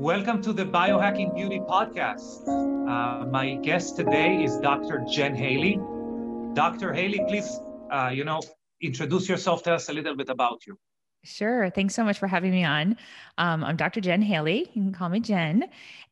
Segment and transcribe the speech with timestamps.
[0.00, 2.48] Welcome to the Biohacking Beauty Podcast.
[2.48, 5.04] Uh, my guest today is Dr.
[5.06, 5.78] Jen Haley.
[6.54, 6.94] Dr.
[6.94, 7.60] Haley, please,
[7.92, 8.40] uh, you know,
[8.80, 9.62] introduce yourself.
[9.62, 10.78] Tell us a little bit about you.
[11.22, 11.68] Sure.
[11.70, 12.96] Thanks so much for having me on.
[13.36, 14.00] Um, I'm Dr.
[14.00, 14.70] Jen Haley.
[14.72, 15.64] You can call me Jen.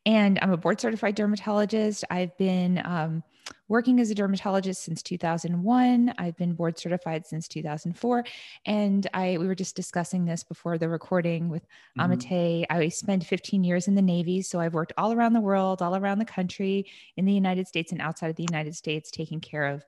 [0.05, 2.03] And I'm a board certified dermatologist.
[2.11, 3.23] I've been um,
[3.67, 6.13] working as a dermatologist since 2001.
[6.19, 8.23] I've been board certified since 2004.
[8.67, 11.63] And I we were just discussing this before the recording with
[11.97, 12.11] mm-hmm.
[12.11, 12.67] Amate.
[12.69, 14.43] I spent 15 years in the Navy.
[14.43, 16.85] So I've worked all around the world, all around the country,
[17.17, 19.83] in the United States and outside of the United States, taking care of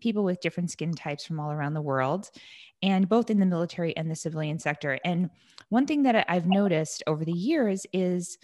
[0.00, 2.30] people with different skin types from all around the world
[2.82, 4.98] and both in the military and the civilian sector.
[5.04, 5.30] And
[5.68, 8.38] one thing that I've noticed over the years is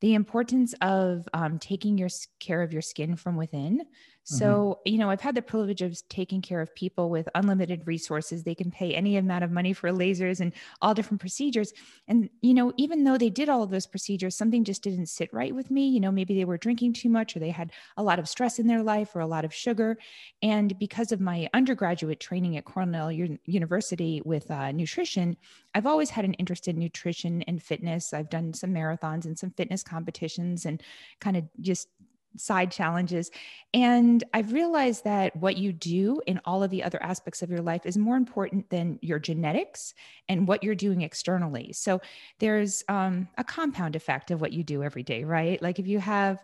[0.00, 2.08] the importance of um, taking your
[2.40, 3.82] care of your skin from within.
[4.26, 4.38] Mm-hmm.
[4.38, 8.42] So, you know, I've had the privilege of taking care of people with unlimited resources.
[8.42, 10.52] They can pay any amount of money for lasers and
[10.82, 11.72] all different procedures.
[12.08, 15.32] And, you know, even though they did all of those procedures, something just didn't sit
[15.32, 15.88] right with me.
[15.88, 18.58] You know, maybe they were drinking too much or they had a lot of stress
[18.58, 19.96] in their life or a lot of sugar.
[20.42, 25.36] And because of my undergraduate training at Cornell U- University with uh, nutrition,
[25.72, 28.12] I've always had an interest in nutrition and fitness.
[28.12, 30.82] I've done some marathons and some fitness competitions and
[31.20, 31.88] kind of just
[32.36, 33.30] side challenges.
[33.74, 37.60] And I've realized that what you do in all of the other aspects of your
[37.60, 39.94] life is more important than your genetics
[40.28, 41.72] and what you're doing externally.
[41.72, 42.00] So
[42.38, 45.60] there's um, a compound effect of what you do every day, right?
[45.60, 46.42] Like if you have,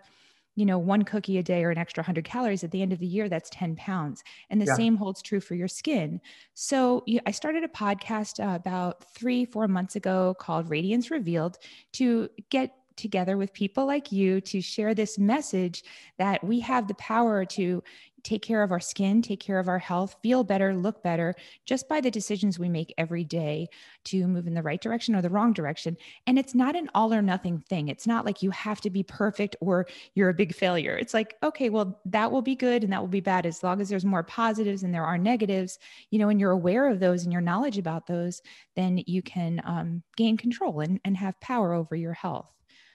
[0.54, 2.98] you know, one cookie a day or an extra 100 calories at the end of
[2.98, 4.22] the year, that's 10 pounds.
[4.50, 4.74] And the yeah.
[4.74, 6.20] same holds true for your skin.
[6.54, 11.56] So I started a podcast uh, about three, four months ago called Radiance Revealed
[11.94, 15.82] to get together with people like you to share this message
[16.18, 17.82] that we have the power to
[18.22, 21.34] take care of our skin, take care of our health, feel better, look better
[21.64, 23.66] just by the decisions we make every day
[24.04, 25.96] to move in the right direction or the wrong direction.
[26.26, 27.88] And it's not an all or nothing thing.
[27.88, 30.96] It's not like you have to be perfect or you're a big failure.
[30.96, 33.80] It's like, okay, well, that will be good and that will be bad as long
[33.80, 35.78] as there's more positives and there are negatives,
[36.10, 38.42] you know, and you're aware of those and your knowledge about those,
[38.76, 42.54] then you can um, gain control and, and have power over your health.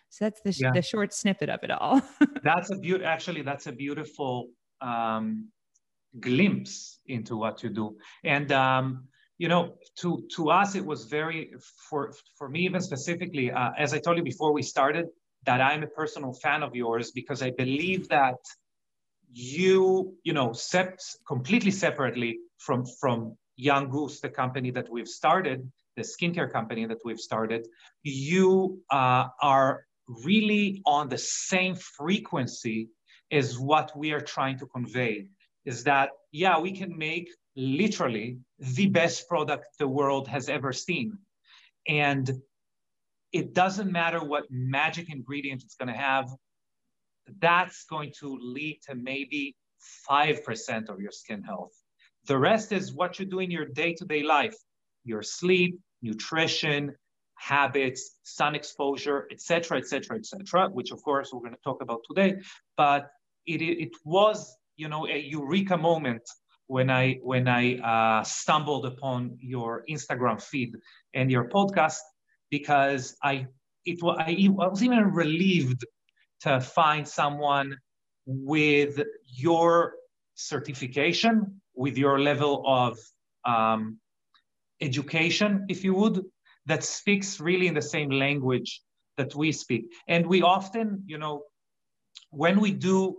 [0.09, 0.71] So that's the, yeah.
[0.71, 2.01] the short snippet of it all.
[2.43, 4.47] that's a beautiful, actually, that's a beautiful
[4.81, 5.49] um,
[6.19, 7.97] glimpse into what you do.
[8.23, 9.07] And, um,
[9.37, 11.53] you know, to, to us, it was very,
[11.89, 15.05] for, for me, even specifically, uh, as I told you before we started,
[15.45, 18.35] that I'm a personal fan of yours because I believe that
[19.31, 25.71] you, you know, sep- completely separately from, from Young Goose, the company that we've started,
[25.95, 27.67] the skincare company that we've started,
[28.03, 32.89] you uh, are really on the same frequency
[33.29, 35.27] is what we are trying to convey
[35.65, 41.17] is that yeah we can make literally the best product the world has ever seen.
[41.87, 42.31] And
[43.33, 46.29] it doesn't matter what magic ingredient it's going to have
[47.39, 49.55] that's going to lead to maybe
[50.09, 51.73] 5% of your skin health.
[52.25, 54.55] The rest is what you do in your day-to-day life
[55.03, 56.93] your sleep nutrition
[57.37, 62.35] habits, sun exposure, etc., etc., etc., which of course we're going to talk about today.
[62.75, 63.09] But
[63.45, 66.23] it, it was, you know, a eureka moment
[66.67, 70.75] when I when I uh, stumbled upon your Instagram feed
[71.13, 71.99] and your podcast
[72.49, 73.47] because I
[73.85, 74.31] it was I,
[74.61, 75.85] I was even relieved
[76.41, 77.77] to find someone
[78.25, 79.93] with your
[80.35, 82.99] certification, with your level of
[83.45, 83.99] um,
[84.81, 86.23] education, if you would,
[86.67, 88.81] that speaks really in the same language
[89.17, 89.85] that we speak.
[90.07, 91.43] And we often, you know,
[92.29, 93.17] when we do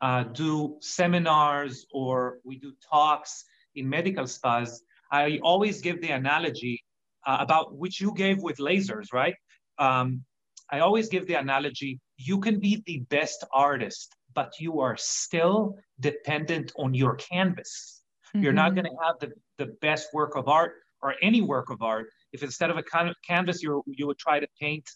[0.00, 3.44] uh, do seminars or we do talks
[3.74, 6.82] in medical spas, I always give the analogy
[7.26, 9.34] uh, about which you gave with lasers, right?
[9.78, 10.24] Um,
[10.70, 15.76] I always give the analogy you can be the best artist, but you are still
[16.00, 18.02] dependent on your canvas.
[18.28, 18.44] Mm-hmm.
[18.44, 18.82] You're not mm-hmm.
[18.82, 19.32] going to have the,
[19.64, 22.82] the best work of art or any work of art if instead of a
[23.26, 24.88] canvas you you would try to paint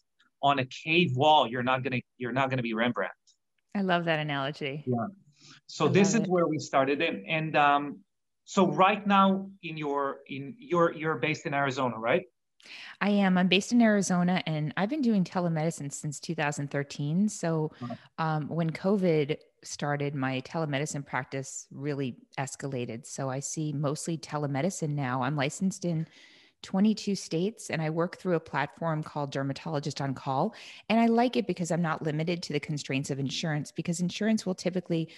[0.42, 3.12] on a cave wall, you're not gonna you're not gonna be Rembrandt.
[3.74, 4.84] I love that analogy.
[4.86, 5.06] Yeah.
[5.66, 6.28] So I this is it.
[6.28, 7.98] where we started, and and um,
[8.44, 12.22] so right now in your in your you're based in Arizona, right?
[13.00, 13.38] I am.
[13.38, 17.28] I'm based in Arizona and I've been doing telemedicine since 2013.
[17.28, 17.70] So
[18.18, 23.06] um, when COVID started, my telemedicine practice really escalated.
[23.06, 25.22] So I see mostly telemedicine now.
[25.22, 26.06] I'm licensed in
[26.62, 30.54] 22 states and I work through a platform called Dermatologist on Call.
[30.88, 34.44] And I like it because I'm not limited to the constraints of insurance because insurance
[34.44, 35.08] will typically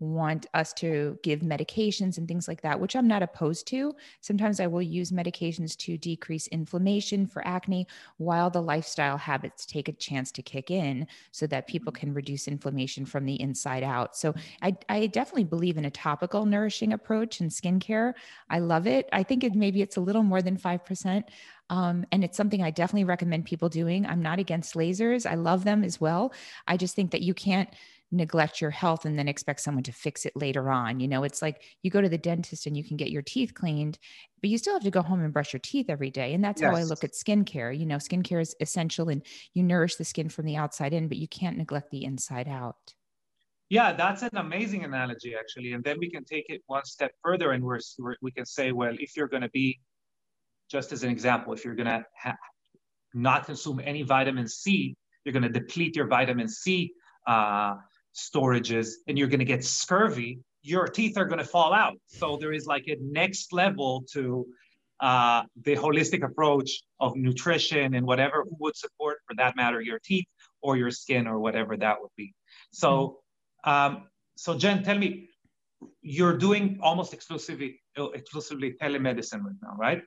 [0.00, 3.94] want us to give medications and things like that, which I'm not opposed to.
[4.20, 7.86] Sometimes I will use medications to decrease inflammation for acne
[8.18, 12.48] while the lifestyle habits take a chance to kick in so that people can reduce
[12.48, 14.16] inflammation from the inside out.
[14.16, 18.14] So I, I definitely believe in a topical nourishing approach in skincare.
[18.48, 19.08] I love it.
[19.12, 21.24] I think it maybe it's a little more than 5%.
[21.70, 24.06] Um, and it's something I definitely recommend people doing.
[24.06, 25.30] I'm not against lasers.
[25.30, 26.32] I love them as well.
[26.66, 27.68] I just think that you can't
[28.10, 31.00] neglect your health and then expect someone to fix it later on.
[31.00, 33.54] You know, it's like you go to the dentist and you can get your teeth
[33.54, 33.98] cleaned,
[34.40, 36.32] but you still have to go home and brush your teeth every day.
[36.32, 36.70] And that's yes.
[36.70, 37.76] how I look at skincare.
[37.76, 39.22] You know, skincare is essential and
[39.54, 42.94] you nourish the skin from the outside in, but you can't neglect the inside out.
[43.68, 45.74] Yeah, that's an amazing analogy, actually.
[45.74, 47.80] And then we can take it one step further and we're,
[48.22, 49.78] we can say, well, if you're going to be,
[50.70, 52.36] just as an example, if you're going to ha-
[53.12, 56.92] not consume any vitamin C, you're going to deplete your vitamin C
[57.26, 57.74] uh,
[58.18, 61.96] storages and you're going to get scurvy, your teeth are going to fall out.
[62.06, 64.46] So there is like a next level to
[65.00, 70.00] uh, the holistic approach of nutrition and whatever who would support, for that matter, your
[70.00, 70.26] teeth
[70.60, 72.34] or your skin or whatever that would be.
[72.72, 73.20] So,
[73.64, 75.28] um, so Jen, tell me,
[76.02, 77.80] you're doing almost exclusively
[78.14, 80.02] exclusively telemedicine right now, right?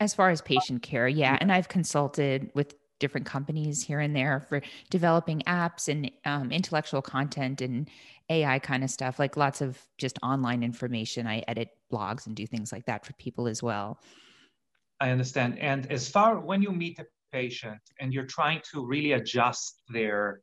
[0.00, 4.40] As far as patient care, yeah, and I've consulted with different companies here and there
[4.40, 7.88] for developing apps and um, intellectual content and
[8.30, 11.26] AI kind of stuff, like lots of just online information.
[11.26, 14.00] I edit blogs and do things like that for people as well.
[15.00, 15.58] I understand.
[15.58, 20.40] And as far when you meet a patient and you're trying to really adjust their,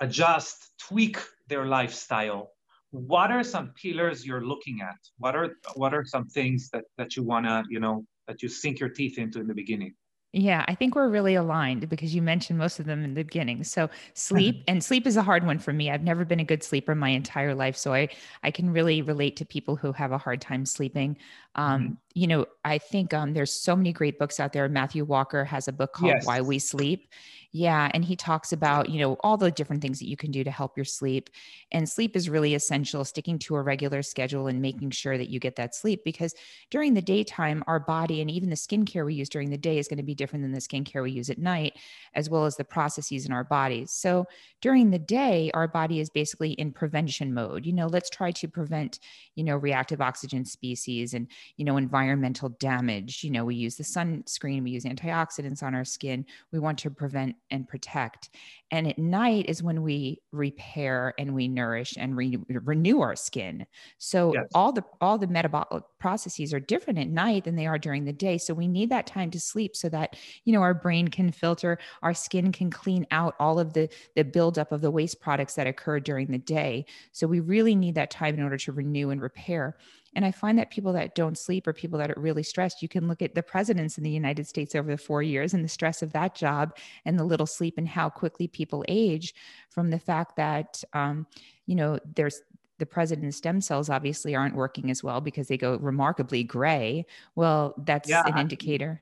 [0.00, 1.18] adjust, tweak
[1.48, 2.52] their lifestyle,
[2.90, 4.96] what are some pillars you're looking at?
[5.18, 8.80] What are what are some things that that you wanna, you know, that you sink
[8.80, 9.94] your teeth into in the beginning?
[10.32, 13.64] Yeah, I think we're really aligned because you mentioned most of them in the beginning.
[13.64, 15.90] So sleep and sleep is a hard one for me.
[15.90, 18.08] I've never been a good sleeper my entire life, so I
[18.42, 21.16] I can really relate to people who have a hard time sleeping.
[21.54, 21.92] Um, mm-hmm.
[22.12, 24.68] You know, I think um, there's so many great books out there.
[24.68, 26.26] Matthew Walker has a book called yes.
[26.26, 27.08] Why We Sleep,
[27.52, 27.90] yeah.
[27.94, 30.50] And he talks about, you know, all the different things that you can do to
[30.50, 31.30] help your sleep.
[31.72, 35.40] And sleep is really essential, sticking to a regular schedule and making sure that you
[35.40, 36.34] get that sleep because
[36.70, 39.88] during the daytime, our body and even the skincare we use during the day is
[39.88, 41.78] going to be different than the skincare we use at night,
[42.14, 43.92] as well as the processes in our bodies.
[43.92, 44.26] So
[44.60, 47.64] during the day, our body is basically in prevention mode.
[47.64, 48.98] You know, let's try to prevent,
[49.36, 53.24] you know, reactive oxygen species and, you know, environmental damage.
[53.24, 56.26] You know, we use the sunscreen, we use antioxidants on our skin.
[56.52, 58.30] We want to prevent and protect.
[58.70, 63.66] And at night is when we repair and we nourish and re- renew our skin.
[63.98, 64.44] So yes.
[64.54, 68.12] all the all the metabolic processes are different at night than they are during the
[68.12, 68.38] day.
[68.38, 71.78] So we need that time to sleep so that you know our brain can filter,
[72.02, 75.66] our skin can clean out all of the the buildup of the waste products that
[75.66, 76.84] occur during the day.
[77.12, 79.76] So we really need that time in order to renew and repair.
[80.18, 82.88] And I find that people that don't sleep or people that are really stressed, you
[82.88, 85.68] can look at the presidents in the United States over the four years and the
[85.68, 89.32] stress of that job and the little sleep and how quickly people age
[89.70, 91.24] from the fact that, um,
[91.66, 92.42] you know, there's
[92.78, 97.06] the president's stem cells obviously aren't working as well because they go remarkably gray.
[97.36, 99.00] Well, that's yeah, an indicator.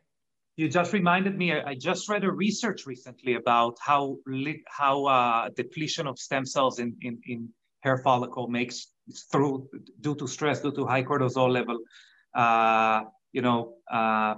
[0.56, 1.50] You just reminded me.
[1.50, 4.18] I just read a research recently about how
[4.66, 7.48] how uh, depletion of stem cells in, in, in
[7.80, 8.88] hair follicle makes
[9.30, 9.68] through
[10.00, 11.78] due to stress, due to high cortisol level,
[12.34, 14.36] uh, you know, uh,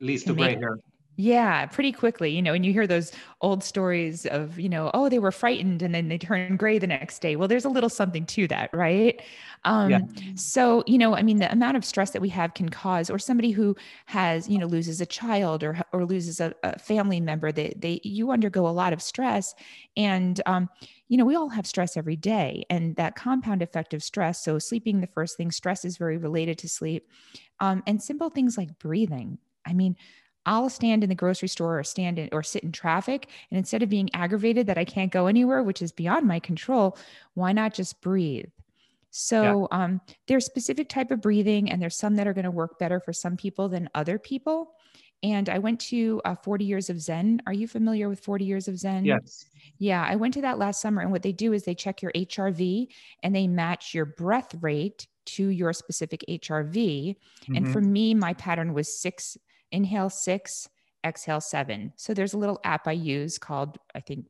[0.00, 0.78] leads to gray hair.
[1.16, 3.12] Yeah, pretty quickly, you know, and you hear those
[3.42, 6.86] old stories of, you know, oh, they were frightened and then they turn gray the
[6.86, 7.36] next day.
[7.36, 9.20] Well, there's a little something to that, right?
[9.64, 10.00] Um, yeah.
[10.36, 13.18] So, you know, I mean, the amount of stress that we have can cause, or
[13.18, 17.52] somebody who has, you know, loses a child or or loses a, a family member,
[17.52, 19.54] they they you undergo a lot of stress,
[19.98, 20.70] and um,
[21.12, 24.42] you know, we all have stress every day, and that compound effect of stress.
[24.42, 27.06] So, sleeping the first thing, stress is very related to sleep,
[27.60, 29.36] um, and simple things like breathing.
[29.66, 29.94] I mean,
[30.46, 33.28] I'll stand in the grocery store or stand in or sit in traffic.
[33.50, 36.96] And instead of being aggravated that I can't go anywhere, which is beyond my control,
[37.34, 38.48] why not just breathe?
[39.10, 39.84] So yeah.
[39.84, 43.00] um, there's specific type of breathing, and there's some that are going to work better
[43.00, 44.76] for some people than other people.
[45.22, 47.40] And I went to uh, 40 Years of Zen.
[47.46, 49.04] Are you familiar with 40 Years of Zen?
[49.04, 49.44] Yes.
[49.78, 51.00] Yeah, I went to that last summer.
[51.00, 52.88] And what they do is they check your HRV
[53.22, 56.74] and they match your breath rate to your specific HRV.
[56.74, 57.54] Mm-hmm.
[57.54, 59.36] And for me, my pattern was six
[59.70, 60.68] inhale six,
[61.04, 61.92] exhale seven.
[61.96, 64.26] So there's a little app I use called, I think,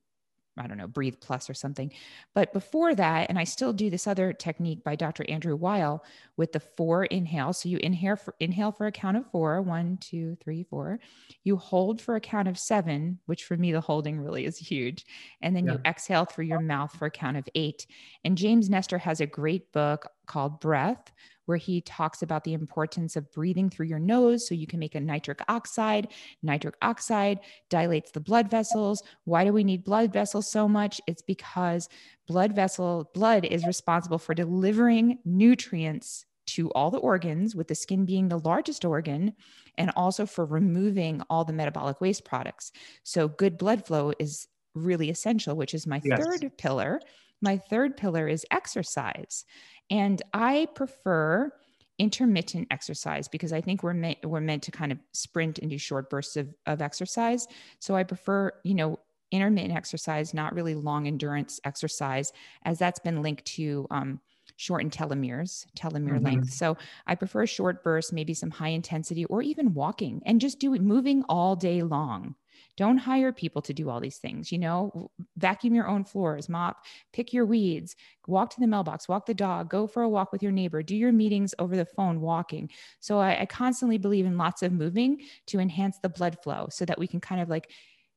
[0.59, 1.93] I don't know, Breathe Plus or something.
[2.35, 5.25] But before that, and I still do this other technique by Dr.
[5.29, 6.05] Andrew Weil
[6.37, 7.55] with the four inhale.
[7.55, 11.01] So you inhale for inhale for a count of four, one, two, three, four.
[11.45, 15.07] You hold for a count of seven, which for me the holding really is huge,
[15.41, 15.73] and then yeah.
[15.73, 17.87] you exhale through your mouth for a count of eight.
[18.25, 21.13] And James Nestor has a great book called Breath,
[21.47, 24.95] where he talks about the importance of breathing through your nose so you can make
[24.95, 26.09] a nitric oxide.
[26.43, 29.03] Nitric oxide dilates the blood vessels.
[29.25, 31.01] Why do we need blood vessels so much?
[31.07, 31.89] It's because
[32.27, 38.05] blood vessel blood is responsible for delivering nutrients to all the organs, with the skin
[38.05, 39.33] being the largest organ,
[39.79, 42.73] and also for removing all the metabolic waste products.
[43.05, 46.23] So, good blood flow is really essential, which is my yes.
[46.23, 47.01] third pillar.
[47.41, 49.45] My third pillar is exercise.
[49.91, 51.53] And I prefer
[51.99, 55.79] intermittent exercise because I think we're meant we're meant to kind of sprint and do
[55.79, 57.47] short bursts of, of exercise.
[57.79, 58.99] So I prefer, you know,
[59.31, 62.33] intermittent exercise, not really long endurance exercise,
[62.65, 64.21] as that's been linked to um,
[64.57, 66.25] shortened telomeres, telomere mm-hmm.
[66.25, 66.51] length.
[66.51, 70.75] So I prefer short bursts, maybe some high intensity, or even walking and just do
[70.75, 72.35] it moving all day long.
[72.77, 74.51] Don't hire people to do all these things.
[74.51, 79.27] You know, vacuum your own floors, mop, pick your weeds, walk to the mailbox, walk
[79.27, 82.21] the dog, go for a walk with your neighbor, do your meetings over the phone
[82.21, 82.71] walking.
[83.01, 86.85] So I, I constantly believe in lots of moving to enhance the blood flow so
[86.85, 87.71] that we can kind of like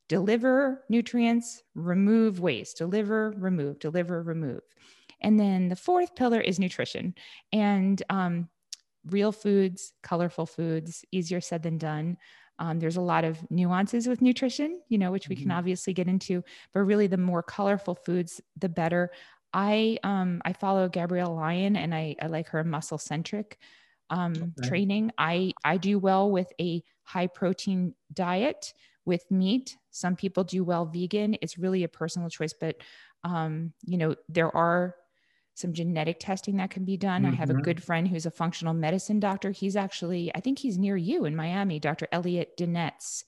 [0.08, 4.62] deliver nutrients, remove waste, deliver, remove, deliver, remove.
[5.22, 7.16] And then the fourth pillar is nutrition.
[7.52, 8.50] And um,
[9.08, 12.18] real foods, colorful foods, easier said than done.
[12.60, 15.58] Um, there's a lot of nuances with nutrition, you know, which we can mm-hmm.
[15.58, 16.44] obviously get into,
[16.74, 19.12] but really the more colorful foods, the better.
[19.54, 23.58] I um, I follow Gabrielle Lyon and I, I like her muscle centric
[24.10, 24.68] um, okay.
[24.68, 25.12] training.
[25.18, 28.74] I I do well with a high protein diet
[29.06, 29.78] with meat.
[29.92, 31.38] Some people do well vegan.
[31.42, 32.78] It's really a personal choice, but
[33.24, 34.96] um, you know there are
[35.56, 37.24] some genetic testing that can be done.
[37.24, 37.34] Mm-hmm.
[37.34, 37.64] I have a mm-hmm.
[37.64, 39.52] good friend who's a functional medicine doctor.
[39.52, 42.08] He's actually, I think he's near you in Miami, Dr.
[42.12, 43.24] Elliot Dinetz,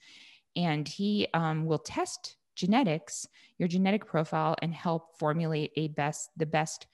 [0.56, 6.46] and he um, will test genetics, your genetic profile, and help formulate a best, the
[6.46, 6.88] best,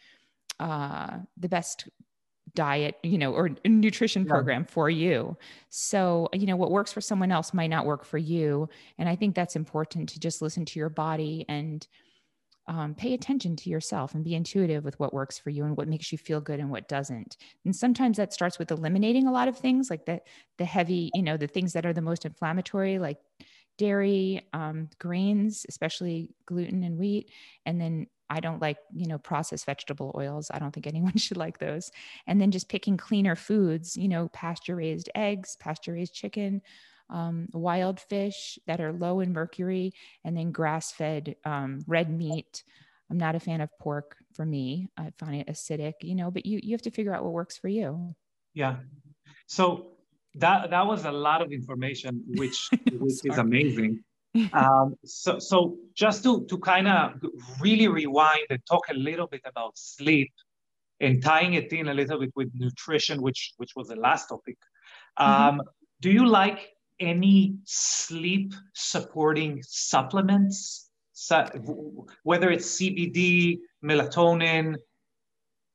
[0.60, 1.90] uh, the best
[2.54, 4.72] diet, you know, or nutrition program yeah.
[4.72, 5.36] for you.
[5.70, 8.70] So, you know, what works for someone else might not work for you.
[9.00, 11.88] And I think that's important to just listen to your body and
[12.68, 15.88] um, pay attention to yourself and be intuitive with what works for you and what
[15.88, 17.38] makes you feel good and what doesn't.
[17.66, 20.22] And sometimes that starts with eliminating a lot of things like the
[20.58, 23.18] the heavy, you know, the things that are the most inflammatory, like
[23.78, 27.30] dairy, um, grains, especially gluten and wheat,
[27.66, 30.50] and then I don't like, you know, processed vegetable oils.
[30.52, 31.92] I don't think anyone should like those.
[32.26, 36.62] And then just picking cleaner foods, you know, pasture raised eggs, pasture raised chicken,
[37.14, 39.94] um, wild fish that are low in mercury,
[40.26, 42.64] and then grass fed um, red meat.
[43.10, 44.90] I'm not a fan of pork for me.
[44.98, 47.58] I find it acidic, you know, but you, you have to figure out what works
[47.58, 48.16] for you.
[48.56, 48.78] Yeah.
[49.46, 49.92] So
[50.36, 54.04] that, that was a lot of information, which, which is amazing.
[54.54, 57.22] um, so, so just to, to kind of
[57.62, 60.32] really rewind and talk a little bit about sleep
[61.00, 64.58] and tying it in a little bit with nutrition, which, which was the last topic.
[65.20, 65.32] Mm-hmm.
[65.32, 65.68] Um, mm-hmm.
[66.02, 70.90] Do you like any sleep supporting supplements,
[72.24, 74.76] whether it's CBD, melatonin,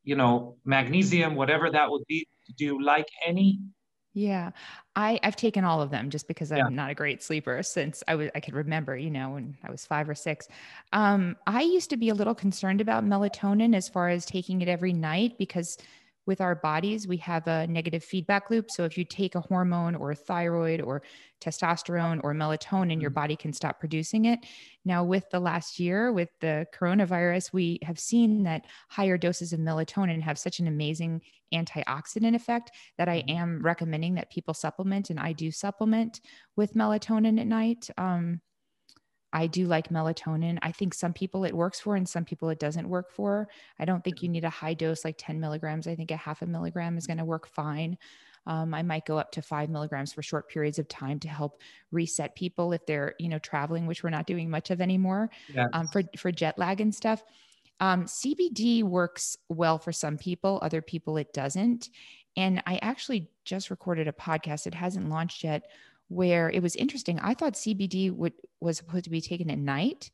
[0.05, 2.27] you know, magnesium, whatever that would be.
[2.57, 3.61] Do you like any?
[4.15, 4.51] Yeah,
[4.97, 6.69] I, I've taken all of them just because I'm yeah.
[6.71, 9.87] not a great sleeper since I was I could remember, you know, when I was
[9.87, 10.49] five or six.
[10.93, 14.69] Um, I used to be a little concerned about melatonin as far as taking it
[14.69, 15.79] every night because
[16.29, 18.71] with our bodies, we have a negative feedback loop.
[18.71, 21.03] So if you take a hormone or a thyroid or
[21.41, 23.15] testosterone or melatonin, your mm-hmm.
[23.15, 24.41] body can stop producing it.
[24.85, 29.61] Now, with the last year, with the coronavirus, we have seen that higher doses of
[29.61, 33.37] melatonin have such an amazing antioxidant effect that I mm-hmm.
[33.37, 36.21] am recommending that people supplement, and I do supplement
[36.57, 37.89] with melatonin at night.
[37.97, 38.43] Um,
[39.33, 40.59] I do like melatonin.
[40.63, 43.49] I think some people it works for and some people it doesn't work for.
[43.79, 45.87] I don't think you need a high dose like 10 milligrams.
[45.87, 47.99] I think a half a milligram is going to work fine.
[48.47, 51.61] Um, I might go up to five milligrams for short periods of time to help
[51.93, 55.69] reset people if they're, you know, traveling, which we're not doing much of anymore yes.
[55.75, 57.23] um, for, for jet lag and stuff.
[57.81, 61.91] Um, CBD works well for some people, other people it doesn't.
[62.37, 64.67] And I actually just recorded a podcast.
[64.67, 65.65] It hasn't launched yet
[66.09, 67.19] where it was interesting.
[67.21, 70.11] I thought CBD would was supposed to be taken at night,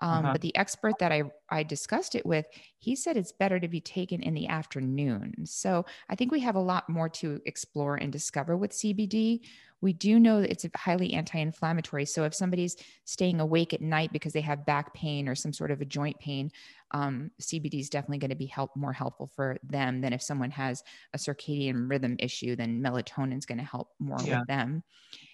[0.00, 0.32] Um, uh-huh.
[0.32, 2.46] But the expert that I, I discussed it with,
[2.78, 5.34] he said it's better to be taken in the afternoon.
[5.44, 9.40] So I think we have a lot more to explore and discover with CBD.
[9.80, 12.06] We do know that it's highly anti inflammatory.
[12.06, 15.70] So if somebody's staying awake at night because they have back pain or some sort
[15.70, 16.50] of a joint pain,
[16.92, 20.50] um, CBD is definitely going to be help more helpful for them than if someone
[20.52, 20.82] has
[21.12, 22.56] a circadian rhythm issue.
[22.56, 24.38] Then melatonin is going to help more yeah.
[24.38, 24.82] with them.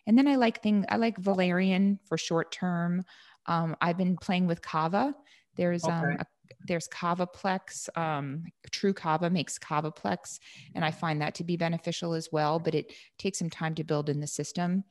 [0.07, 0.85] And then I like things.
[0.89, 3.05] I like valerian for short term.
[3.47, 5.15] Um, I've been playing with kava.
[5.57, 6.13] There's um, okay.
[6.13, 6.27] um, a,
[6.67, 7.89] there's Kavaplex.
[7.97, 10.39] Um, True Kava makes Kavaplex,
[10.75, 12.59] and I find that to be beneficial as well.
[12.59, 14.85] But it takes some time to build in the system.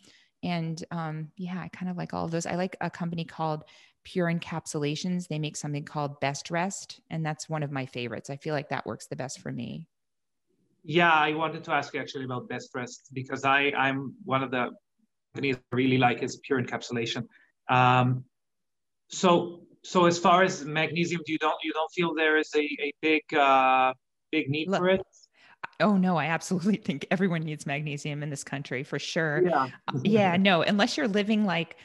[0.43, 2.45] And um, yeah, I kind of like all of those.
[2.45, 3.63] I like a company called
[4.03, 5.27] Pure Encapsulations.
[5.27, 8.29] They make something called Best Rest, and that's one of my favorites.
[8.29, 9.87] I feel like that works the best for me.
[10.83, 14.51] Yeah, I wanted to ask you actually about Best Rest because I I'm one of
[14.51, 14.69] the
[15.33, 17.27] companies I really like is Pure Encapsulation.
[17.69, 18.23] Um,
[19.09, 22.61] so so as far as magnesium, do you don't you don't feel there is a,
[22.81, 23.93] a big uh,
[24.31, 25.01] big need Look, for it?
[25.79, 29.41] Oh no, I absolutely think everyone needs magnesium in this country for sure.
[29.45, 29.69] Yeah.
[29.87, 31.77] Uh, yeah, no, unless you're living like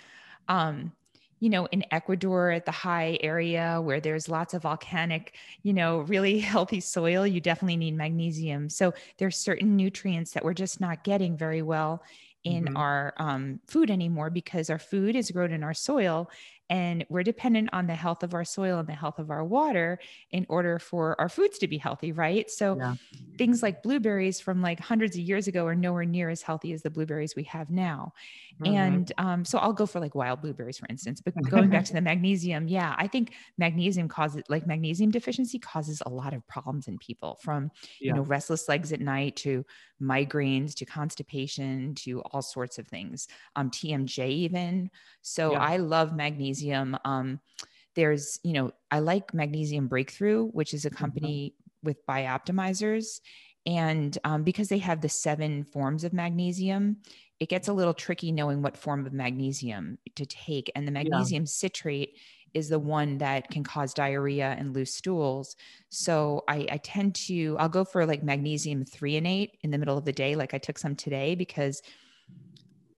[0.48, 0.92] um
[1.40, 5.98] you know, in Ecuador at the high area where there's lots of volcanic, you know,
[6.00, 8.70] really healthy soil, you definitely need magnesium.
[8.70, 12.02] So there's certain nutrients that we're just not getting very well
[12.44, 12.76] in mm-hmm.
[12.78, 16.30] our um, food anymore because our food is grown in our soil
[16.70, 19.98] and we're dependent on the health of our soil and the health of our water
[20.30, 22.50] in order for our foods to be healthy, right?
[22.50, 22.94] So yeah.
[23.36, 26.82] Things like blueberries from like hundreds of years ago are nowhere near as healthy as
[26.82, 28.12] the blueberries we have now.
[28.62, 28.74] Mm-hmm.
[28.74, 31.20] And um, so I'll go for like wild blueberries, for instance.
[31.20, 36.02] But going back to the magnesium, yeah, I think magnesium causes like magnesium deficiency causes
[36.06, 38.08] a lot of problems in people from, yeah.
[38.08, 39.64] you know, restless legs at night to
[40.00, 44.90] migraines to constipation to all sorts of things, um, TMJ even.
[45.22, 45.58] So yeah.
[45.58, 46.96] I love magnesium.
[47.04, 47.40] Um,
[47.94, 50.98] there's, you know, I like Magnesium Breakthrough, which is a mm-hmm.
[50.98, 51.54] company.
[51.84, 53.20] With bioptimizers.
[53.66, 56.98] And um, because they have the seven forms of magnesium,
[57.40, 60.70] it gets a little tricky knowing what form of magnesium to take.
[60.74, 61.48] And the magnesium yeah.
[61.48, 62.18] citrate
[62.52, 65.56] is the one that can cause diarrhea and loose stools.
[65.88, 70.04] So I, I, tend to, I'll go for like magnesium threonate in the middle of
[70.04, 71.82] the day, like I took some today, because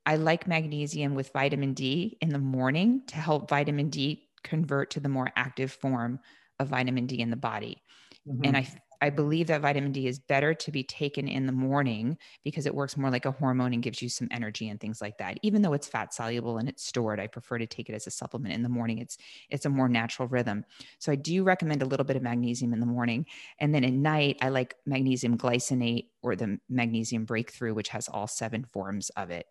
[0.05, 5.01] I like magnesium with vitamin D in the morning to help vitamin D convert to
[5.01, 6.21] the more active form
[6.61, 7.83] of vitamin D in the body.
[8.29, 8.45] Mm-hmm.
[8.45, 8.69] And I
[9.01, 12.75] I believe that vitamin D is better to be taken in the morning because it
[12.75, 15.39] works more like a hormone and gives you some energy and things like that.
[15.43, 18.11] Even though it's fat soluble and it's stored, I prefer to take it as a
[18.11, 18.99] supplement in the morning.
[18.99, 19.19] It's
[19.51, 20.65] it's a more natural rhythm.
[20.99, 23.27] So I do recommend a little bit of magnesium in the morning,
[23.61, 28.27] and then at night I like magnesium glycinate or the magnesium breakthrough, which has all
[28.27, 29.47] seven forms of it.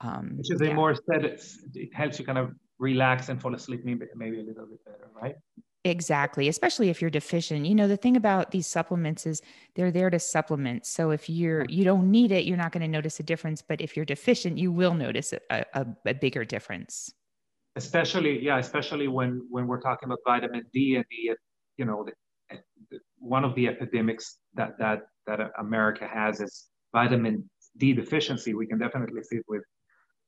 [0.00, 0.70] Um, which is yeah.
[0.70, 4.42] a more said it helps you kind of relax and fall asleep maybe, maybe a
[4.42, 5.34] little bit better, right?
[5.84, 7.64] Exactly, especially if you're deficient.
[7.64, 9.40] You know, the thing about these supplements is
[9.74, 10.84] they're there to supplement.
[10.84, 13.62] So if you're you don't need it, you're not going to notice a difference.
[13.62, 17.14] But if you're deficient, you will notice a, a, a bigger difference.
[17.76, 21.34] Especially, yeah, especially when when we're talking about vitamin D and the
[21.78, 22.58] you know the,
[22.90, 28.52] the, one of the epidemics that that that America has is vitamin D deficiency.
[28.52, 29.62] We can definitely see it with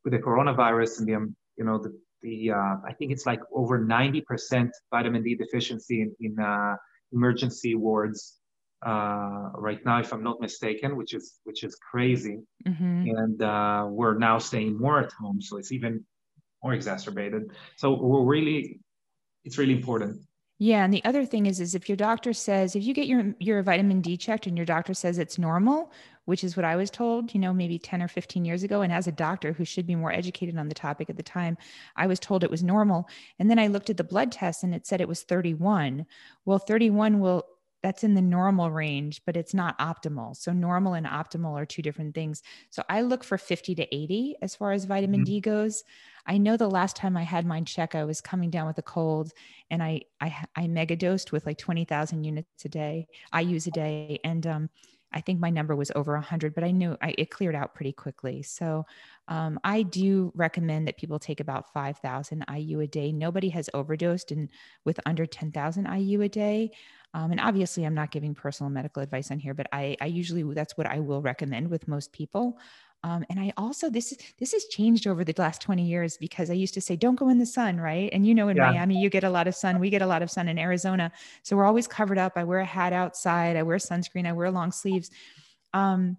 [0.02, 3.40] with the coronavirus and the um, you know the the uh, I think it's like
[3.52, 6.76] over 90% vitamin D deficiency in, in uh,
[7.12, 8.38] emergency wards
[8.84, 12.40] uh, right now, if I'm not mistaken, which is which is crazy.
[12.66, 13.16] Mm-hmm.
[13.16, 16.04] And uh, we're now staying more at home, so it's even
[16.62, 17.52] more exacerbated.
[17.76, 18.80] So we're really,
[19.44, 20.20] it's really important.
[20.58, 23.34] Yeah, and the other thing is, is if your doctor says if you get your
[23.38, 25.92] your vitamin D checked and your doctor says it's normal,
[26.24, 28.82] which is what I was told, you know, maybe 10 or 15 years ago.
[28.82, 31.56] And as a doctor who should be more educated on the topic at the time,
[31.96, 33.08] I was told it was normal.
[33.38, 36.06] And then I looked at the blood test and it said it was 31.
[36.44, 37.44] Well, 31 will
[37.82, 40.36] that's in the normal range, but it's not optimal.
[40.36, 42.42] So normal and optimal are two different things.
[42.70, 45.24] So I look for 50 to 80 as far as vitamin mm-hmm.
[45.24, 45.82] D goes.
[46.24, 48.82] I know the last time I had mine check, I was coming down with a
[48.82, 49.32] cold
[49.70, 53.08] and I I I mega dosed with like 20,000 units a day.
[53.32, 54.70] I use a day and um
[55.14, 57.92] I think my number was over 100, but I knew I, it cleared out pretty
[57.92, 58.42] quickly.
[58.42, 58.86] So
[59.28, 63.12] um, I do recommend that people take about 5,000 IU a day.
[63.12, 64.48] Nobody has overdosed and
[64.84, 66.70] with under 10,000 IU a day.
[67.14, 70.42] Um, and obviously, I'm not giving personal medical advice on here, but I, I usually
[70.54, 72.58] that's what I will recommend with most people.
[73.04, 76.50] Um, and I also this is this has changed over the last 20 years because
[76.50, 78.08] I used to say don't go in the sun, right?
[78.12, 78.70] And you know in yeah.
[78.70, 81.10] Miami you get a lot of sun, we get a lot of sun in Arizona,
[81.42, 82.34] so we're always covered up.
[82.36, 85.10] I wear a hat outside, I wear sunscreen, I wear long sleeves.
[85.74, 86.16] Um,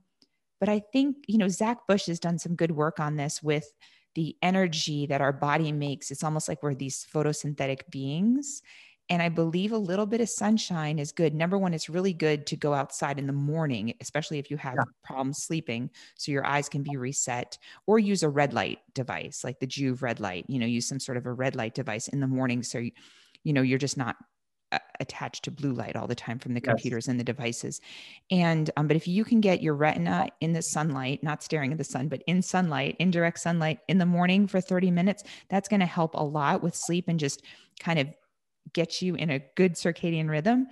[0.60, 3.72] but I think you know Zach Bush has done some good work on this with
[4.15, 8.62] the energy that our body makes it's almost like we're these photosynthetic beings
[9.10, 11.34] and I believe a little bit of sunshine is good.
[11.34, 14.76] Number one, it's really good to go outside in the morning, especially if you have
[14.76, 14.84] yeah.
[15.04, 19.60] problems sleeping, so your eyes can be reset, or use a red light device like
[19.60, 20.46] the Joovv red light.
[20.48, 22.92] You know, use some sort of a red light device in the morning, so you,
[23.44, 24.16] you know you're just not
[24.72, 26.70] uh, attached to blue light all the time from the yes.
[26.70, 27.82] computers and the devices.
[28.32, 31.78] And um, but if you can get your retina in the sunlight, not staring at
[31.78, 35.82] the sun, but in sunlight, indirect sunlight in the morning for 30 minutes, that's going
[35.82, 37.44] to help a lot with sleep and just
[37.80, 38.08] kind of
[38.71, 40.67] get you in a good circadian rhythm.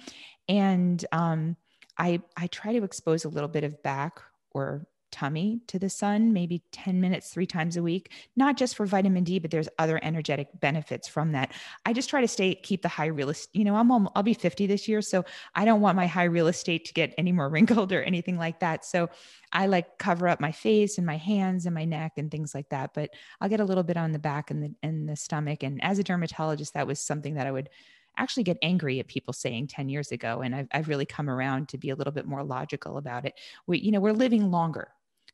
[0.47, 1.57] And um,
[1.97, 6.33] I I try to expose a little bit of back or tummy to the sun,
[6.33, 9.99] maybe 10 minutes three times a week, not just for vitamin D, but there's other
[10.03, 11.51] energetic benefits from that.
[11.85, 14.33] I just try to stay, keep the high real estate, you know, I'm, I'll be
[14.33, 15.01] 50 this year.
[15.01, 15.23] So
[15.55, 18.59] I don't want my high real estate to get any more wrinkled or anything like
[18.61, 18.85] that.
[18.85, 19.09] So
[19.51, 22.69] I like cover up my face and my hands and my neck and things like
[22.69, 25.63] that, but I'll get a little bit on the back and the, and the stomach.
[25.63, 27.69] And as a dermatologist, that was something that I would
[28.17, 30.41] actually get angry at people saying 10 years ago.
[30.41, 33.33] And I've, I've really come around to be a little bit more logical about it.
[33.67, 34.89] We, you know, we're living longer.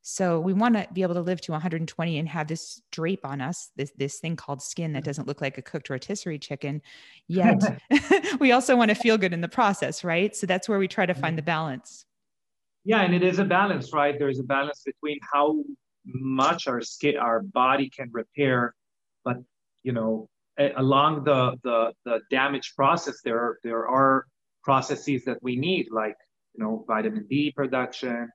[0.09, 3.41] So we want to be able to live to 120 and have this drape on
[3.41, 6.81] us, this, this thing called skin that doesn't look like a cooked rotisserie chicken.
[7.27, 7.61] Yet
[8.39, 10.33] we also want to feel good in the process, right?
[10.33, 12.05] So that's where we try to find the balance.
[12.85, 14.17] Yeah, and it is a balance, right?
[14.17, 15.61] There's a balance between how
[16.05, 18.75] much our skin, our body can repair,
[19.25, 19.35] but
[19.83, 20.29] you know,
[20.77, 24.25] along the, the, the damage process, there are, there are
[24.63, 26.15] processes that we need, like
[26.53, 28.29] you know, vitamin D production.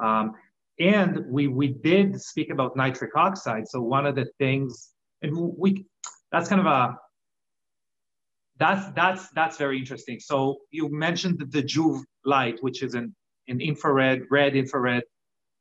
[0.00, 0.34] Um,
[0.80, 3.68] and we we did speak about nitric oxide.
[3.68, 4.90] So one of the things,
[5.22, 5.86] and we
[6.32, 6.96] that's kind of a
[8.58, 10.18] that's that's that's very interesting.
[10.18, 13.14] So you mentioned the, Joovv light, which is an,
[13.48, 15.04] an infrared, red infrared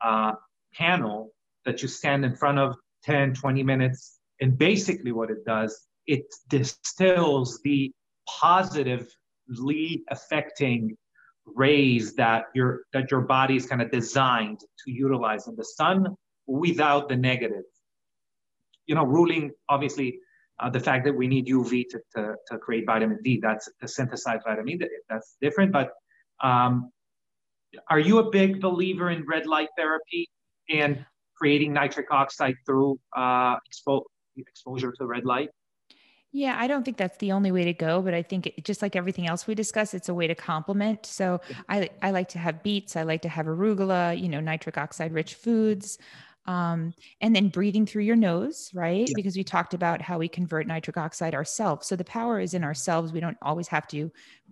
[0.01, 0.34] uh,
[0.73, 1.32] panel
[1.65, 4.19] that you stand in front of 10, 20 minutes.
[4.41, 7.91] And basically what it does it distills the
[8.27, 10.97] positively affecting
[11.55, 16.15] rays that your that your body is kind of designed to utilize in the sun
[16.47, 17.63] without the negative.
[18.88, 20.19] You know, ruling obviously
[20.59, 23.39] uh, the fact that we need UV to, to, to create vitamin D.
[23.41, 24.88] That's to synthesize vitamin D.
[25.09, 25.71] That's different.
[25.71, 25.91] But
[26.43, 26.91] um,
[27.89, 30.27] are you a big believer in red light therapy
[30.69, 31.05] and
[31.38, 34.03] creating nitric oxide through uh, expo-
[34.38, 35.49] exposure to red light?
[36.31, 38.83] Yeah, I don't think that's the only way to go, but I think it, just
[38.83, 41.05] like everything else we discuss, it's a way to complement.
[41.07, 44.77] So I I like to have beets, I like to have arugula, you know, nitric
[44.77, 45.97] oxide rich foods.
[46.45, 49.07] Um, and then breathing through your nose, right?
[49.07, 49.13] Yeah.
[49.13, 51.87] Because we talked about how we convert nitric oxide ourselves.
[51.87, 53.11] So the power is in ourselves.
[53.11, 54.11] We don't always have to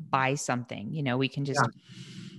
[0.09, 1.71] buy something, you know, we can just yeah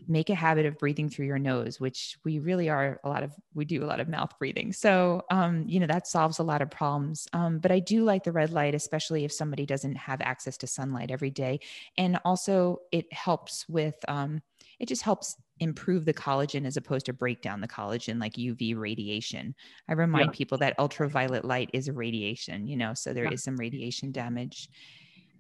[0.08, 3.34] make a habit of breathing through your nose, which we really are a lot of,
[3.54, 4.72] we do a lot of mouth breathing.
[4.72, 7.28] So, um, you know, that solves a lot of problems.
[7.32, 10.66] Um, but I do like the red light, especially if somebody doesn't have access to
[10.66, 11.60] sunlight every day.
[11.96, 14.42] And also, it helps with, um,
[14.78, 18.76] it just helps improve the collagen as opposed to break down the collagen like UV
[18.76, 19.54] radiation.
[19.88, 20.36] I remind yeah.
[20.36, 23.32] people that ultraviolet light is a radiation, you know, so there yeah.
[23.32, 24.68] is some radiation damage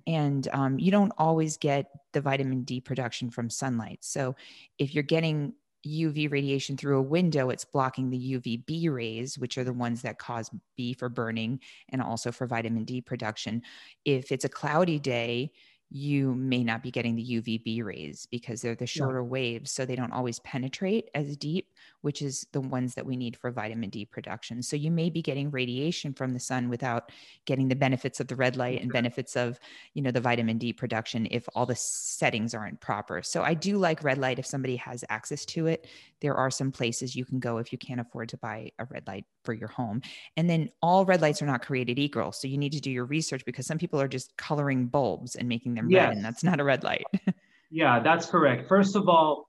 [0.06, 3.98] and um, you don't always get the vitamin D production from sunlight.
[4.02, 4.36] So
[4.78, 5.54] if you're getting
[5.86, 10.18] UV radiation through a window, it's blocking the UVB rays, which are the ones that
[10.18, 13.62] cause B for burning and also for vitamin D production.
[14.04, 15.52] If it's a cloudy day,
[15.90, 19.28] you may not be getting the UVB rays because they're the shorter yeah.
[19.28, 19.70] waves.
[19.72, 21.68] So they don't always penetrate as deep,
[22.02, 24.62] which is the ones that we need for vitamin D production.
[24.62, 27.10] So you may be getting radiation from the sun without
[27.44, 29.58] getting the benefits of the red light and benefits of,
[29.94, 33.22] you know, the vitamin D production if all the settings aren't proper.
[33.22, 35.86] So I do like red light if somebody has access to it.
[36.20, 39.06] There are some places you can go if you can't afford to buy a red
[39.06, 40.02] light for your home.
[40.36, 42.32] And then all red lights are not created equal.
[42.32, 45.48] So you need to do your research because some people are just coloring bulbs and
[45.48, 46.08] making them yes.
[46.08, 47.04] red, and that's not a red light.
[47.70, 48.68] yeah, that's correct.
[48.68, 49.47] First of all,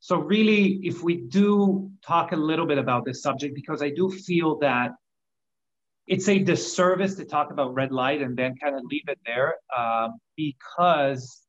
[0.00, 4.10] so really, if we do talk a little bit about this subject, because I do
[4.10, 4.92] feel that
[6.06, 9.54] it's a disservice to talk about red light and then kind of leave it there,
[9.76, 11.42] um, because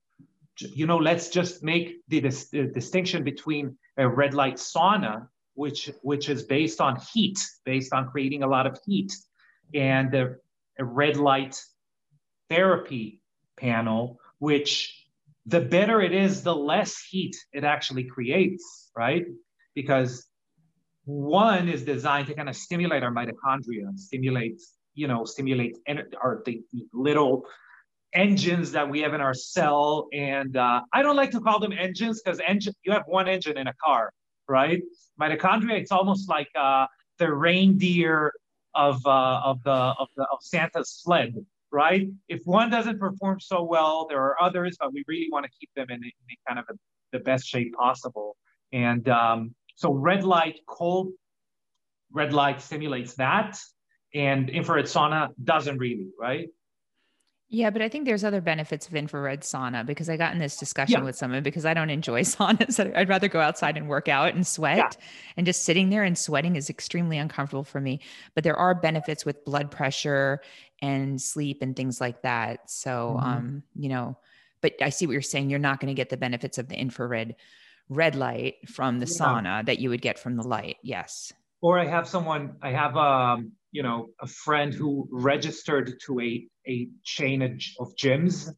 [0.59, 6.29] you know, let's just make the, the distinction between a red light sauna which which
[6.29, 9.13] is based on heat, based on creating a lot of heat,
[9.73, 10.35] and a,
[10.79, 11.61] a red light
[12.49, 13.21] therapy
[13.57, 15.00] panel, which
[15.45, 19.25] the better it is, the less heat it actually creates, right?
[19.75, 20.27] Because
[21.06, 24.62] one is designed to kind of stimulate our mitochondria, stimulate,
[24.93, 25.77] you know, stimulate
[26.21, 26.62] our the
[26.93, 27.45] little
[28.13, 30.08] engines that we have in our cell.
[30.13, 33.58] And uh, I don't like to call them engines because engine you have one engine
[33.58, 34.12] in a car,
[34.47, 34.82] right?
[35.19, 36.86] Mitochondria, it's almost like uh,
[37.17, 38.34] the reindeer
[38.75, 41.36] of uh, of the of the of Santa's sled,
[41.71, 42.07] right?
[42.27, 45.69] If one doesn't perform so well, there are others, but we really want to keep
[45.75, 46.12] them in, in
[46.47, 46.73] kind of a,
[47.12, 48.36] the best shape possible.
[48.73, 51.12] And um, so red light, cold
[52.12, 53.57] red light stimulates that,
[54.13, 56.49] and infrared sauna doesn't really, right?
[57.53, 60.55] Yeah, but I think there's other benefits of infrared sauna because I got in this
[60.55, 61.03] discussion yeah.
[61.03, 62.79] with someone because I don't enjoy saunas.
[62.95, 64.77] I'd rather go outside and work out and sweat.
[64.77, 65.05] Yeah.
[65.35, 67.99] And just sitting there and sweating is extremely uncomfortable for me.
[68.35, 70.39] But there are benefits with blood pressure
[70.81, 72.71] and sleep and things like that.
[72.71, 73.29] So, mm-hmm.
[73.29, 74.17] um, you know,
[74.61, 75.49] but I see what you're saying.
[75.49, 77.35] You're not going to get the benefits of the infrared
[77.89, 79.25] red light from the yeah.
[79.25, 80.77] sauna that you would get from the light.
[80.83, 81.33] Yes.
[81.59, 86.47] Or I have someone, I have um, you know, a friend who registered to a,
[86.67, 88.50] a chain of gyms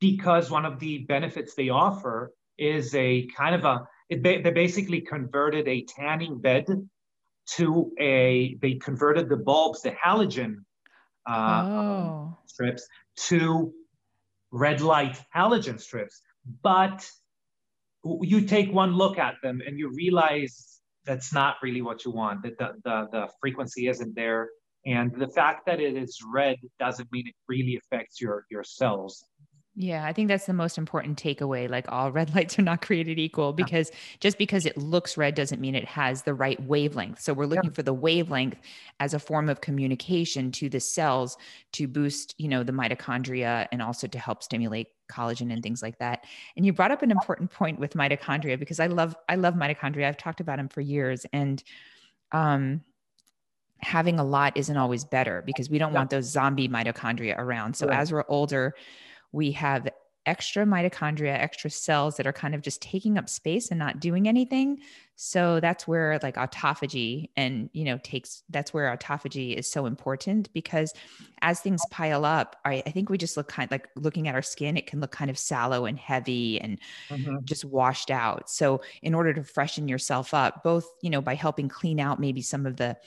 [0.00, 5.00] because one of the benefits they offer is a kind of a, it, they basically
[5.00, 6.66] converted a tanning bed
[7.56, 10.56] to a, they converted the bulbs, the halogen
[11.28, 12.38] uh, oh.
[12.46, 13.72] strips to
[14.50, 16.20] red light halogen strips.
[16.62, 17.08] But
[18.04, 22.42] you take one look at them and you realize that's not really what you want.
[22.42, 24.48] That the, the, the frequency isn't there.
[24.86, 29.24] And the fact that it is red doesn't mean it really affects your, your cells.
[29.80, 31.70] Yeah, I think that's the most important takeaway.
[31.70, 33.96] Like all red lights are not created equal because yeah.
[34.18, 37.20] just because it looks red doesn't mean it has the right wavelength.
[37.20, 37.74] So we're looking yeah.
[37.74, 38.58] for the wavelength
[38.98, 41.36] as a form of communication to the cells
[41.74, 45.98] to boost, you know, the mitochondria and also to help stimulate collagen and things like
[46.00, 46.24] that.
[46.56, 50.08] And you brought up an important point with mitochondria because I love I love mitochondria.
[50.08, 51.62] I've talked about them for years and
[52.32, 52.80] um
[53.80, 55.98] having a lot isn't always better because we don't yeah.
[55.98, 57.74] want those zombie mitochondria around.
[57.74, 57.98] So right.
[57.98, 58.74] as we're older,
[59.32, 59.88] we have
[60.28, 64.28] extra mitochondria, extra cells that are kind of just taking up space and not doing
[64.28, 64.78] anything.
[65.16, 70.52] So that's where like autophagy and, you know, takes that's where autophagy is so important
[70.52, 70.92] because
[71.40, 74.34] as things pile up, I, I think we just look kind of like looking at
[74.34, 77.38] our skin, it can look kind of sallow and heavy and mm-hmm.
[77.44, 78.50] just washed out.
[78.50, 82.42] So in order to freshen yourself up, both, you know, by helping clean out maybe
[82.42, 82.98] some of the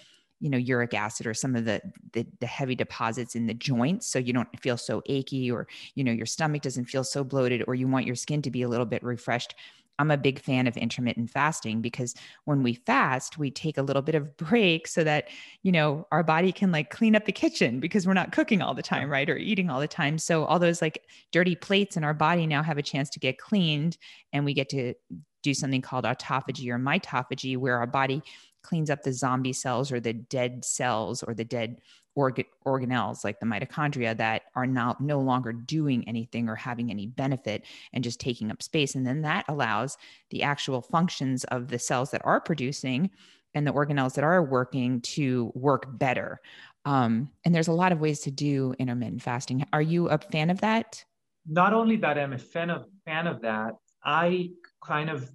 [0.42, 4.08] you know uric acid or some of the, the, the heavy deposits in the joints
[4.08, 7.64] so you don't feel so achy or you know your stomach doesn't feel so bloated
[7.68, 9.56] or you want your skin to be a little bit refreshed
[10.02, 14.02] I'm a big fan of intermittent fasting because when we fast, we take a little
[14.02, 15.28] bit of break so that,
[15.62, 18.74] you know, our body can like clean up the kitchen because we're not cooking all
[18.74, 19.30] the time, right?
[19.30, 20.18] Or eating all the time.
[20.18, 23.38] So all those like dirty plates in our body now have a chance to get
[23.38, 23.98] cleaned
[24.34, 24.96] and we get to
[25.44, 28.24] do something called autophagy or mitophagy where our body
[28.64, 31.78] cleans up the zombie cells or the dead cells or the dead
[32.16, 37.08] organ- organelles like the mitochondria that are now no longer doing anything or having any
[37.08, 38.96] benefit and just taking up space.
[38.96, 39.98] And then that allows
[40.30, 43.12] the actual functions of the cells that are producing
[43.54, 46.40] and the organelles that are working to work better.
[46.86, 49.66] Um, and there's a lot of ways to do intermittent fasting.
[49.74, 51.04] Are you a fan of that?
[51.48, 53.76] Not only that i'm a fan of fan of that.
[54.04, 54.52] I
[54.84, 55.30] kind of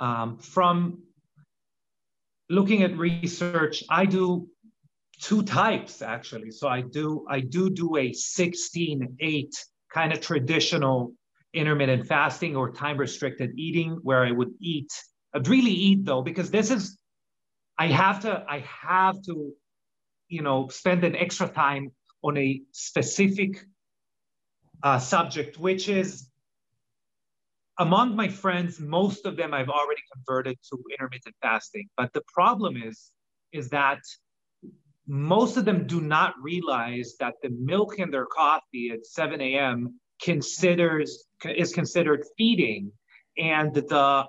[0.00, 1.02] um, from
[2.50, 4.48] looking at research, I do
[5.22, 6.50] two types actually.
[6.50, 9.48] So I do I do do a 16-8
[9.94, 11.12] kind of traditional
[11.54, 14.92] intermittent fasting or time restricted eating where I would eat.
[15.34, 16.98] I'd really eat though because this is
[17.78, 19.52] I have to I have to
[20.28, 23.64] you know spend an extra time on a specific
[24.82, 26.29] uh, subject, which is
[27.80, 31.88] among my friends, most of them I've already converted to intermittent fasting.
[31.96, 33.10] But the problem is,
[33.52, 34.00] is that
[35.08, 39.98] most of them do not realize that the milk in their coffee at 7 a.m.
[40.22, 42.92] considers is considered feeding,
[43.38, 44.26] and the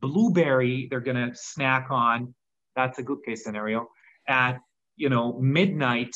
[0.00, 2.34] blueberry they're gonna snack on,
[2.76, 3.88] that's a good case scenario,
[4.28, 4.58] at
[4.96, 6.14] you know midnight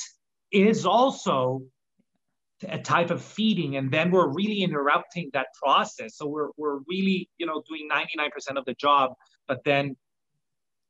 [0.52, 1.62] is also
[2.68, 6.16] a type of feeding and then we're really interrupting that process.
[6.16, 9.12] So we're, we're really you know doing 99% of the job
[9.48, 9.96] but then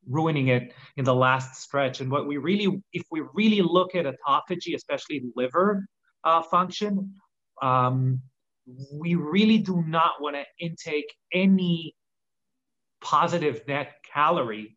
[0.06, 2.00] ruining it in the last stretch.
[2.00, 5.86] And what we really if we really look at autophagy especially liver
[6.24, 7.14] uh, function
[7.62, 8.20] um,
[8.92, 11.94] we really do not want to intake any
[13.00, 14.76] positive net calorie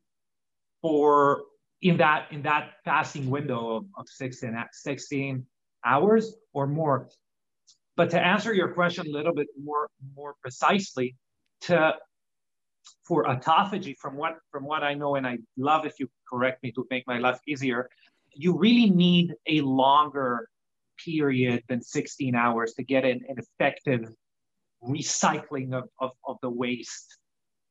[0.81, 1.43] for
[1.81, 5.45] in that in that fasting window of, of 16, 16
[5.85, 7.09] hours or more.
[7.95, 11.15] But to answer your question a little bit more, more precisely,
[11.61, 11.95] to
[13.03, 16.71] for autophagy, from what from what I know, and I love if you correct me
[16.73, 17.89] to make my life easier,
[18.33, 20.47] you really need a longer
[21.03, 24.09] period than 16 hours to get an, an effective
[24.83, 27.17] recycling of, of, of the waste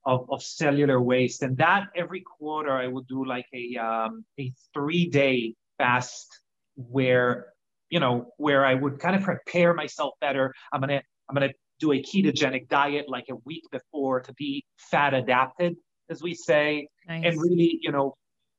[0.04, 4.52] of, of cellular waste and that every quarter i would do like a um, a
[4.72, 6.40] three day fast
[6.76, 7.46] where
[7.90, 10.52] you know where I would kind of prepare myself better.
[10.72, 15.14] I'm gonna I'm gonna do a ketogenic diet like a week before to be fat
[15.14, 15.76] adapted,
[16.10, 17.22] as we say, nice.
[17.24, 18.14] and really you know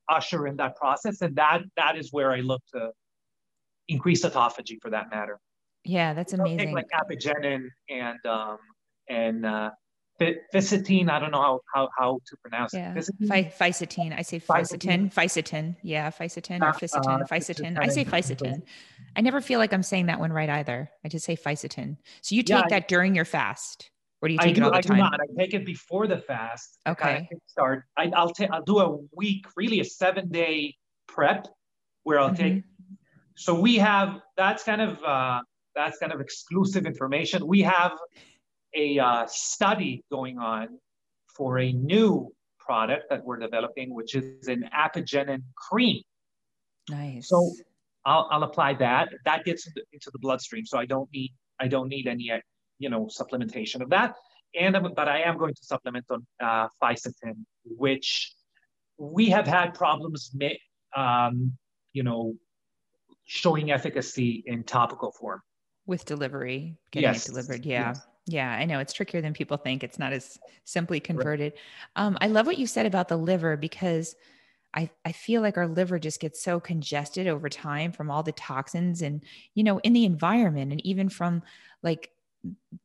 [0.10, 1.22] usher in that process.
[1.22, 2.92] And that that is where I look to
[3.88, 5.40] increase autophagy for that matter.
[5.84, 6.74] Yeah, that's amazing.
[6.74, 8.58] like apigenin and um,
[9.10, 9.72] and uh,
[10.20, 11.10] Ficetine.
[11.10, 12.94] I don't know how how, how to pronounce yeah.
[12.94, 12.98] it.
[12.98, 14.18] Ficetine.
[14.18, 15.14] I say Ficetine.
[15.14, 15.76] Ficetine.
[15.84, 17.22] Yeah, Ficetine or Ficetine.
[17.22, 17.78] Uh, Ficetine.
[17.80, 18.64] I say Ficetine.
[19.16, 20.90] I never feel like I'm saying that one right either.
[21.06, 21.98] I just say Ficetine.
[22.22, 24.72] So you take yeah, that during your fast, or do you take do, it all
[24.72, 24.94] the time?
[24.94, 25.20] I do not.
[25.22, 26.80] I take it before the fast.
[26.88, 27.30] Okay.
[27.48, 27.84] Start.
[27.96, 28.50] I, will take.
[28.52, 30.76] I'll do a week, really a seven day
[31.08, 31.48] prep,
[32.04, 32.56] where I'll mm-hmm.
[32.56, 32.64] take.
[33.36, 34.20] So we have.
[34.36, 35.04] That's kind of.
[35.04, 35.42] uh
[35.78, 37.46] that's kind of exclusive information.
[37.46, 37.92] We have
[38.76, 40.80] a uh, study going on
[41.36, 46.02] for a new product that we're developing, which is an apigenin cream.
[46.90, 47.30] Nice.
[47.30, 47.52] So
[48.06, 49.10] I'll, I'll apply that.
[49.26, 52.32] That gets into, the bloodstream, so I don't need I don't need any
[52.80, 54.16] you know supplementation of that.
[54.60, 58.34] And but I am going to supplement on uh, Fisetin, which
[58.98, 60.34] we have had problems,
[60.96, 61.54] um,
[61.94, 62.36] you know,
[63.26, 65.42] showing efficacy in topical form
[65.86, 67.26] with delivery, getting yes.
[67.26, 67.66] it delivered.
[67.66, 67.88] Yeah.
[67.90, 68.08] Yes.
[68.28, 69.84] Yeah, I know it's trickier than people think.
[69.84, 71.54] It's not as simply converted.
[71.54, 72.06] Right.
[72.06, 74.16] Um, I love what you said about the liver because
[74.74, 78.34] I, I feel like our liver just gets so congested over time from all the
[78.34, 79.24] toxins and,
[79.56, 81.44] you know, in the environment and even from
[81.84, 82.12] like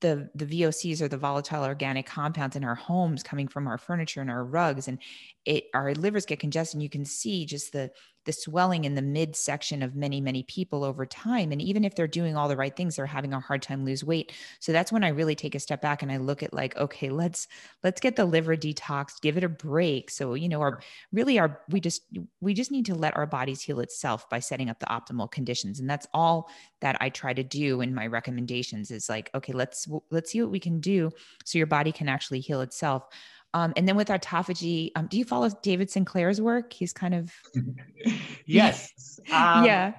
[0.00, 4.20] the the VOCs or the volatile organic compounds in our homes coming from our furniture
[4.20, 4.98] and our rugs and
[5.44, 7.90] it our livers get congested and you can see just the
[8.24, 12.06] the swelling in the midsection of many many people over time and even if they're
[12.06, 14.32] doing all the right things they're having a hard time lose weight.
[14.60, 17.10] So that's when i really take a step back and i look at like okay
[17.10, 17.48] let's
[17.82, 20.10] let's get the liver detoxed give it a break.
[20.10, 20.80] So you know our
[21.12, 22.02] really our we just
[22.40, 25.80] we just need to let our bodies heal itself by setting up the optimal conditions.
[25.80, 26.50] And that's all
[26.82, 30.50] that i try to do in my recommendations is like okay let's let's see what
[30.50, 31.10] we can do
[31.44, 33.08] so your body can actually heal itself
[33.54, 36.72] um, and then with autophagy, um, do you follow David Sinclair's work?
[36.72, 37.32] He's kind of
[38.46, 39.92] yes, um, yeah,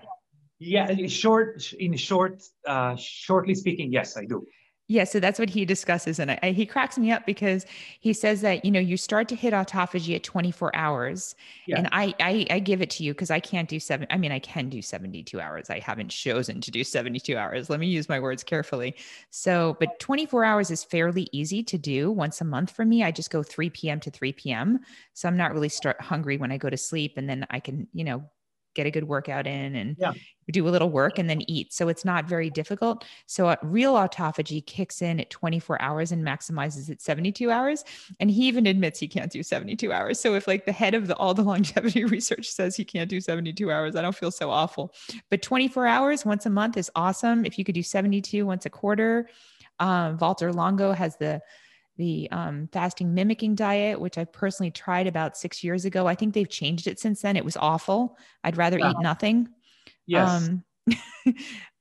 [0.60, 1.08] yeah.
[1.08, 4.46] Short, in short, uh, shortly speaking, yes, I do.
[4.90, 7.66] Yeah, so that's what he discusses, and I, he cracks me up because
[8.02, 11.36] he says that you know you start to hit autophagy at 24 hours,
[11.68, 11.78] yeah.
[11.78, 14.08] and I, I I give it to you because I can't do seven.
[14.10, 15.70] I mean, I can do 72 hours.
[15.70, 17.70] I haven't chosen to do 72 hours.
[17.70, 18.96] Let me use my words carefully.
[19.30, 23.06] So, but 24 hours is fairly easy to do once a month for me.
[23.06, 24.02] I just go 3 p.m.
[24.02, 24.82] to 3 p.m.
[25.14, 27.88] So I'm not really start hungry when I go to sleep, and then I can
[27.94, 28.26] you know
[28.74, 30.14] get a good workout in and yeah.
[30.52, 31.74] do a little work and then eat.
[31.74, 33.06] So it's not very difficult.
[33.26, 37.84] So uh, real autophagy kicks in at 24 hours and maximizes at 72 hours.
[38.20, 40.20] And he even admits he can't do 72 hours.
[40.20, 43.22] So if like the head of the, all the longevity research says he can't do
[43.22, 44.94] 72 hours, I don't feel so awful.
[45.30, 47.46] But 24 hours once a month is awesome.
[47.46, 49.30] If you could do 72 once a quarter,
[49.80, 51.42] um, Valter Longo has the
[51.98, 56.08] the um, fasting mimicking diet, which I personally tried about six years ago.
[56.08, 57.38] I think they've changed it since then.
[57.38, 58.18] It was awful.
[58.44, 59.50] I'd rather eat nothing.
[60.06, 60.30] Yes.
[60.30, 60.64] Um,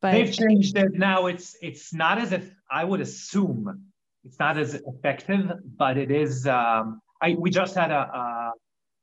[0.00, 1.26] but they've changed it now.
[1.26, 3.92] It's it's not as if I would assume
[4.24, 6.46] it's not as effective, but it is.
[6.46, 8.52] Um, I we just had a, a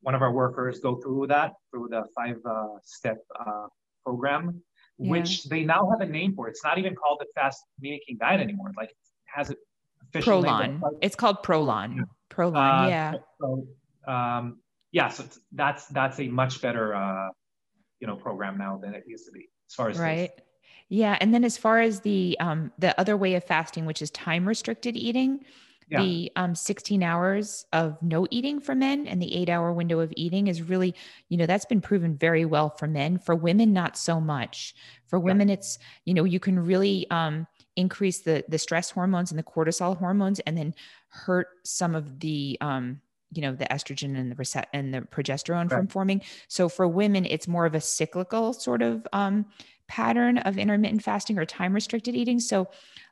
[0.01, 3.67] one of our workers go through that through the five uh, step uh,
[4.05, 4.61] program,
[4.97, 5.11] yeah.
[5.11, 6.47] which they now have a name for.
[6.47, 8.71] It's not even called the fast mimicking diet anymore.
[8.77, 8.95] Like it
[9.25, 9.57] has it
[10.13, 10.81] Prolon.
[11.01, 12.05] It's called Prolon.
[12.29, 13.13] Prolon, uh, yeah.
[13.39, 13.67] So,
[14.07, 14.59] um,
[14.91, 17.29] yeah, so that's that's a much better uh,
[17.99, 20.35] you know program now than it used to be as far as right.
[20.35, 20.45] This.
[20.89, 24.09] Yeah, and then as far as the um, the other way of fasting, which is
[24.09, 25.45] time restricted eating,
[25.89, 26.01] yeah.
[26.01, 30.11] the um, 16 hours of no eating for men and the eight hour window of
[30.15, 30.95] eating is really,
[31.29, 33.19] you know, that's been proven very well for men.
[33.19, 34.73] For women, not so much.
[35.07, 35.55] For women, yeah.
[35.55, 39.97] it's you know you can really um, increase the the stress hormones and the cortisol
[39.97, 40.73] hormones and then
[41.07, 42.99] hurt some of the um
[43.31, 45.77] you know the estrogen and the reset and the progesterone right.
[45.77, 49.45] from forming so for women it's more of a cyclical sort of um
[49.89, 52.39] pattern of intermittent fasting or time restricted eating.
[52.39, 52.69] So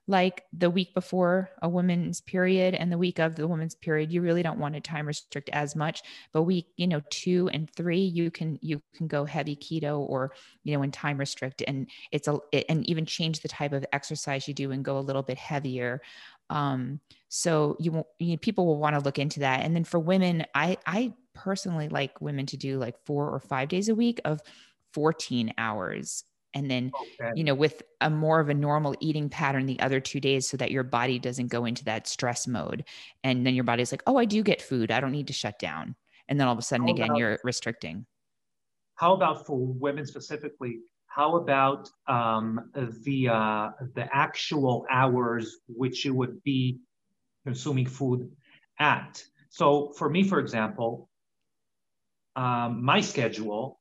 [0.07, 4.21] like the week before a woman's period and the week of the woman's period you
[4.21, 6.03] really don't want to time restrict as much.
[6.31, 10.31] But week you know 2 and 3 you can you can go heavy keto or
[10.63, 11.63] you know in time restrict.
[11.67, 14.97] And it's a it, and even change the type of exercise you do and go
[14.97, 16.01] a little bit heavier.
[16.49, 19.65] Um so you, you know, people will want to look into that.
[19.65, 23.67] And then for women i i personally like women to do like 4 or 5
[23.67, 24.41] days a week of
[24.93, 27.31] 14 hours and then okay.
[27.35, 30.57] you know with a more of a normal eating pattern the other two days so
[30.57, 32.83] that your body doesn't go into that stress mode
[33.23, 35.57] and then your body's like oh i do get food i don't need to shut
[35.59, 35.95] down
[36.29, 37.17] and then all of a sudden oh, again no.
[37.17, 38.05] you're restricting
[38.97, 40.79] how about for women specifically?
[41.05, 42.71] How about um,
[43.03, 46.79] the uh, the actual hours which you would be
[47.45, 48.29] consuming food
[48.79, 49.23] at?
[49.49, 51.09] So for me, for example,
[52.35, 53.79] um, my schedule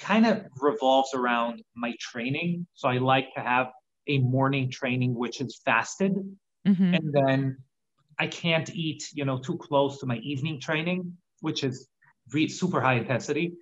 [0.00, 2.66] kind of revolves around my training.
[2.74, 3.68] So I like to have
[4.06, 6.14] a morning training which is fasted,
[6.66, 6.94] mm-hmm.
[6.94, 7.58] and then
[8.18, 11.88] I can't eat, you know, too close to my evening training, which is
[12.48, 13.52] super high intensity.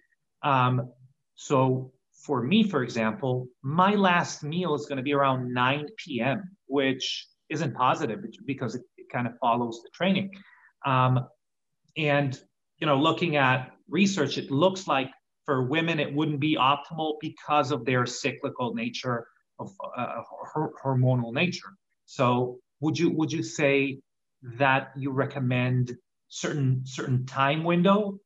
[0.42, 0.92] Um,
[1.34, 1.92] so
[2.24, 7.26] for me, for example, my last meal is going to be around 9 p.m., which
[7.50, 10.30] isn't positive because it, it kind of follows the training.
[10.84, 11.26] Um,
[11.96, 12.38] and
[12.78, 15.10] you know, looking at research, it looks like
[15.46, 19.26] for women it wouldn't be optimal because of their cyclical nature
[19.58, 20.20] of uh,
[20.84, 21.70] hormonal nature.
[22.04, 24.00] So, would you would you say
[24.42, 25.96] that you recommend
[26.28, 28.18] certain certain time window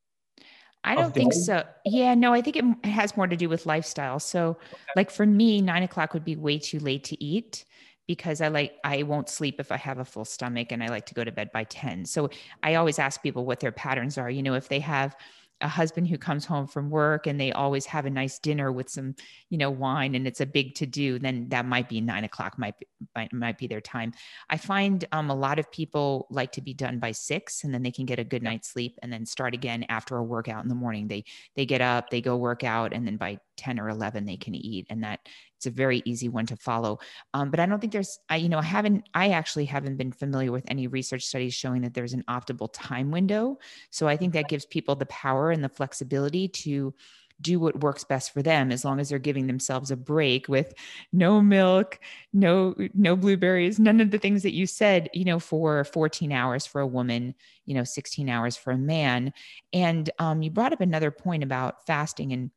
[0.83, 1.63] I don't think so.
[1.85, 4.19] Yeah, no, I think it has more to do with lifestyle.
[4.19, 4.83] So, okay.
[4.97, 7.65] like for me, nine o'clock would be way too late to eat
[8.07, 11.07] because I like I won't sleep if I have a full stomach and I like
[11.07, 12.07] to go to bed by 10.
[12.07, 12.31] So
[12.63, 14.31] I always ask people what their patterns are.
[14.31, 15.15] You know, if they have
[15.61, 18.89] a husband who comes home from work and they always have a nice dinner with
[18.89, 19.15] some,
[19.49, 22.59] you know, wine and it's a big to do, then that might be nine o'clock,
[22.59, 24.13] might be, might, might be their time.
[24.49, 27.83] I find um, a lot of people like to be done by six and then
[27.83, 30.69] they can get a good night's sleep and then start again after a workout in
[30.69, 31.09] the morning.
[31.09, 31.25] They,
[31.57, 34.55] they get up, they go work out and then by 10 or 11 they can
[34.55, 35.21] eat and that
[35.61, 36.99] it's a very easy one to follow.
[37.35, 40.11] Um, but i don't think there's i you know i haven't i actually haven't been
[40.11, 43.59] familiar with any research studies showing that there's an optimal time window.
[43.91, 46.95] So i think that gives people the power and the flexibility to
[47.43, 50.75] do what works best for them as long as they're giving themselves a break with
[51.11, 51.99] no milk
[52.35, 56.67] no no blueberries none of the things that you said you know for 14 hours
[56.67, 57.35] for a woman
[57.71, 59.33] you know 16 hours for a man.
[59.73, 62.51] And um, you brought up another point about fasting and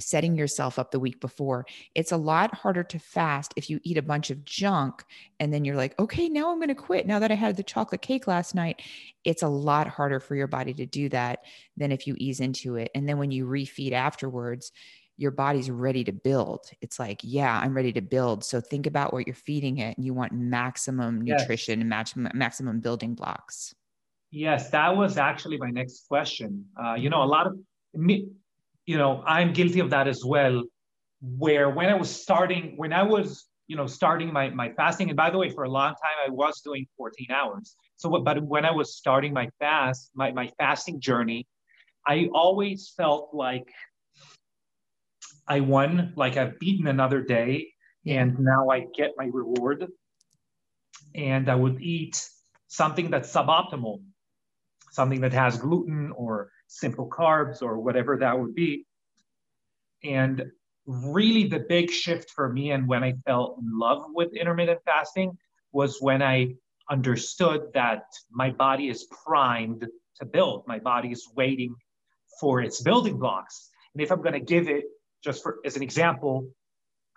[0.00, 1.66] setting yourself up the week before.
[1.94, 5.04] It's a lot harder to fast if you eat a bunch of junk
[5.40, 7.06] and then you're like, okay, now I'm going to quit.
[7.06, 8.80] Now that I had the chocolate cake last night,
[9.24, 11.40] it's a lot harder for your body to do that
[11.76, 12.90] than if you ease into it.
[12.94, 14.72] And then when you refeed afterwards,
[15.16, 16.70] your body's ready to build.
[16.80, 18.44] It's like, yeah, I'm ready to build.
[18.44, 22.14] So think about what you're feeding it and you want maximum nutrition and yes.
[22.34, 23.74] maximum building blocks.
[24.30, 26.66] Yes, that was actually my next question.
[26.80, 27.56] Uh, you know, a lot of
[27.94, 28.28] me,
[28.88, 30.64] you know, I'm guilty of that as well.
[31.20, 35.16] Where when I was starting, when I was, you know, starting my, my fasting, and
[35.16, 37.76] by the way, for a long time, I was doing 14 hours.
[37.96, 41.46] So, but when I was starting my fast, my, my fasting journey,
[42.06, 43.70] I always felt like
[45.46, 47.68] I won, like I've beaten another day,
[48.06, 49.86] and now I get my reward.
[51.14, 52.26] And I would eat
[52.68, 54.00] something that's suboptimal,
[54.92, 58.86] something that has gluten or simple carbs or whatever that would be.
[60.04, 60.44] And
[60.86, 65.36] really, the big shift for me and when I fell in love with intermittent fasting
[65.72, 66.54] was when I
[66.90, 70.64] understood that my body is primed to build.
[70.66, 71.74] My body is waiting
[72.40, 73.68] for its building blocks.
[73.94, 74.84] And if I'm going to give it,
[75.22, 76.48] just for as an example,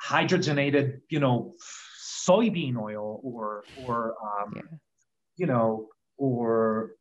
[0.04, 1.54] hydrogenated, you know,
[2.28, 4.62] soybean oil or or um, yeah.
[5.38, 5.88] you know
[6.18, 6.92] or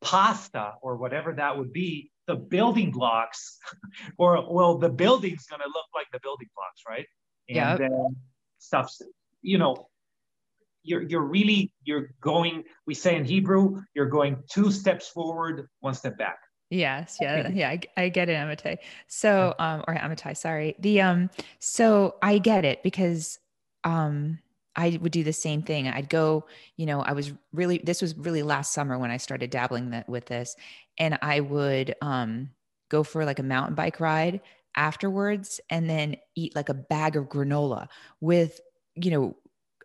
[0.00, 3.58] pasta or whatever that would be, the building blocks,
[4.18, 7.06] or well, the building's gonna look like the building blocks, right?
[7.48, 7.78] And yep.
[7.78, 8.16] then
[8.58, 8.94] stuff,
[9.42, 9.88] you know,
[10.82, 12.64] you're you're really you're going.
[12.86, 16.38] We say in Hebrew, you're going two steps forward, one step back.
[16.70, 18.78] Yes, yeah, yeah, I, I get it, Amitai.
[19.08, 20.76] So, um, or Amitai, sorry.
[20.78, 23.40] The um, so I get it because
[23.82, 24.38] um,
[24.76, 25.88] I would do the same thing.
[25.88, 26.46] I'd go,
[26.76, 30.08] you know, I was really, this was really last summer when I started dabbling that,
[30.08, 30.56] with this.
[30.98, 32.50] And I would um,
[32.88, 34.40] go for like a mountain bike ride
[34.76, 37.88] afterwards and then eat like a bag of granola
[38.20, 38.60] with,
[38.94, 39.36] you know,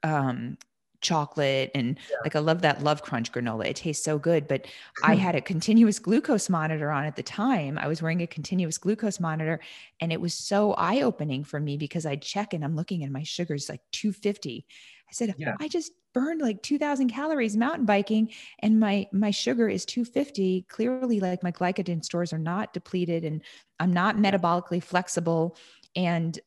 [0.03, 0.57] um,
[1.05, 2.17] chocolate and yeah.
[2.23, 3.67] like I love that Love Crunch granola.
[3.67, 4.47] It tastes so good.
[4.47, 4.65] But
[5.03, 5.21] I mm-hmm.
[5.21, 7.77] had a continuous glucose monitor on at the time.
[7.77, 9.59] I was wearing a continuous glucose monitor
[10.01, 13.13] and it was so eye opening for me because I'd check and I'm looking and
[13.13, 14.65] my sugar's like 250.
[15.07, 15.55] I said, yeah.
[15.59, 21.19] I just burned like 2000 calories mountain biking and my my sugar is 250 clearly
[21.19, 23.41] like my glycogen stores are not depleted and
[23.81, 25.57] i'm not metabolically flexible
[25.93, 26.39] and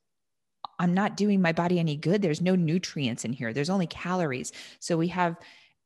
[0.78, 2.22] I'm not doing my body any good.
[2.22, 4.52] There's no nutrients in here, there's only calories.
[4.78, 5.36] So we have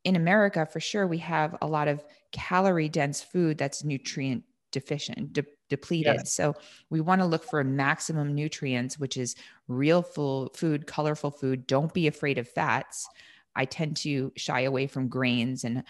[0.04, 5.32] in America, for sure, we have a lot of calorie dense food that's nutrient deficient,
[5.32, 6.26] de- depleted.
[6.26, 6.54] So
[6.90, 9.36] we want to look for maximum nutrients, which is
[9.68, 11.66] real full food, colorful food.
[11.66, 13.06] Don't be afraid of fats.
[13.54, 15.84] I tend to shy away from grains and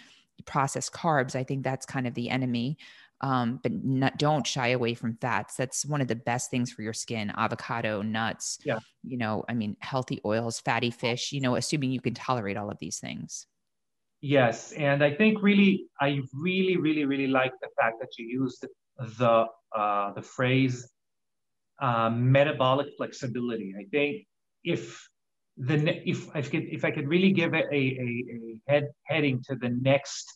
[0.44, 1.36] processed carbs.
[1.36, 2.76] I think that's kind of the enemy
[3.22, 5.56] um, but not, don't shy away from fats.
[5.56, 7.32] That's one of the best things for your skin.
[7.36, 8.80] Avocado, nuts, yeah.
[9.02, 12.70] you know, I mean, healthy oils, fatty fish, you know, assuming you can tolerate all
[12.70, 13.46] of these things.
[14.20, 14.72] Yes.
[14.72, 18.66] And I think really, I really, really, really like the fact that you used
[19.18, 20.88] the, uh, the phrase
[21.80, 23.74] uh, metabolic flexibility.
[23.78, 24.26] I think
[24.64, 25.08] if
[25.56, 29.42] the if I could if I could really give it a, a, a head heading
[29.48, 30.32] to the next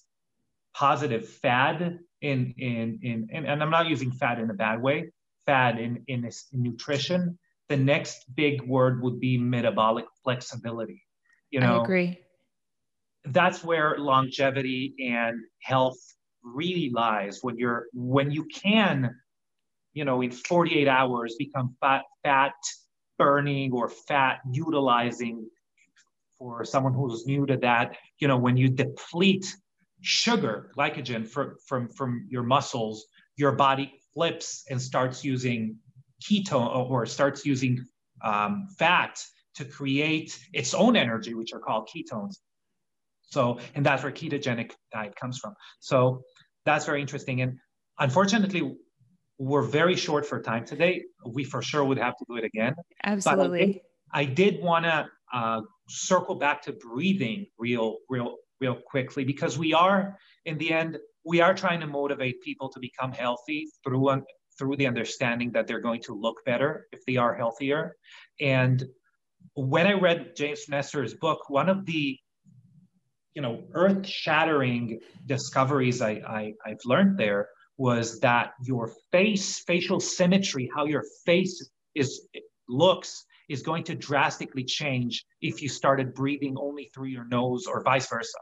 [0.75, 5.11] positive fad in in in and, and I'm not using fad in a bad way,
[5.47, 7.39] fad in in, this, in nutrition.
[7.69, 11.03] The next big word would be metabolic flexibility.
[11.51, 12.21] You know, I agree.
[13.25, 15.99] That's where longevity and health
[16.43, 19.17] really lies when you're when you can,
[19.95, 22.55] you know, in 48 hours become fat fat
[23.19, 25.49] burning or fat utilizing
[26.39, 29.57] for someone who's new to that, you know, when you deplete
[30.07, 35.77] sugar, glycogen from, from, from your muscles, your body flips and starts using
[36.23, 37.85] ketone or starts using
[38.23, 39.21] um, fat
[39.57, 42.37] to create its own energy, which are called ketones.
[43.23, 45.55] So, and that's where ketogenic diet comes from.
[45.81, 46.23] So
[46.65, 47.43] that's very interesting.
[47.43, 47.59] And
[47.99, 48.77] unfortunately,
[49.39, 51.03] we're very short for time today.
[51.27, 52.77] We for sure would have to do it again.
[53.05, 53.83] Absolutely.
[54.13, 59.59] I did, did want to uh, circle back to breathing real, real, real quickly because
[59.59, 64.09] we are, in the end, we are trying to motivate people to become healthy through
[64.09, 64.25] un-
[64.59, 67.97] through the understanding that they're going to look better if they are healthier.
[68.41, 68.83] And
[69.55, 72.19] when I read James Nestor's book, one of the
[73.35, 77.49] you know earth-shattering discoveries I, I I've learned there
[77.79, 82.27] was that your face, facial symmetry, how your face is
[82.69, 87.83] looks is going to drastically change if you started breathing only through your nose or
[87.83, 88.39] vice versa.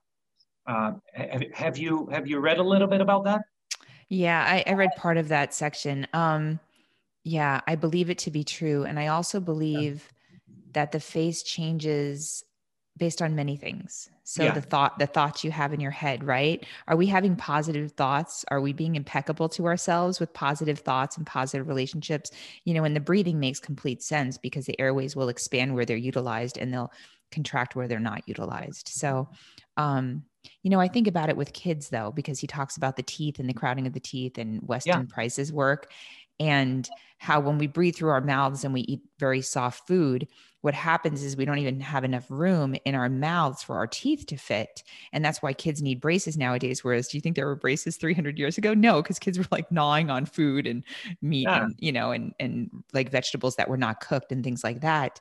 [0.67, 3.43] Uh, have, have, you have you read a little bit about that?
[4.09, 6.07] Yeah, I, I read part of that section.
[6.13, 6.61] Um,
[7.23, 10.11] yeah, I believe it to be true, and I also believe
[10.47, 10.55] yeah.
[10.73, 12.45] that the face changes
[12.97, 14.09] based on many things.
[14.23, 14.53] So yeah.
[14.53, 16.65] the thought, the thoughts you have in your head, right?
[16.87, 18.45] Are we having positive thoughts?
[18.49, 22.31] Are we being impeccable to ourselves with positive thoughts and positive relationships?
[22.65, 25.97] You know, and the breathing makes complete sense because the airways will expand where they're
[25.97, 26.93] utilized and they'll
[27.33, 28.89] contract where they're not utilized.
[28.89, 29.29] So,
[29.77, 30.23] um,
[30.63, 33.39] you know, I think about it with kids though, because he talks about the teeth
[33.39, 35.15] and the crowding of the teeth and Weston yeah.
[35.15, 35.91] Price's work
[36.41, 36.89] and
[37.19, 40.29] how when we breathe through our mouths and we eat very soft food,
[40.61, 44.27] what happens is we don't even have enough room in our mouths for our teeth
[44.27, 44.83] to fit.
[45.13, 46.83] And that's why kids need braces nowadays.
[46.83, 48.75] Whereas, do you think there were braces 300 years ago?
[48.75, 50.83] No, because kids were like gnawing on food and
[51.23, 51.65] meat yeah.
[51.65, 55.21] and, you know, and, and like vegetables that were not cooked and things like that.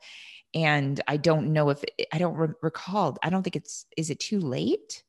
[0.53, 4.19] And I don't know if I don't re- recall, I don't think it's, is it
[4.19, 5.03] too late?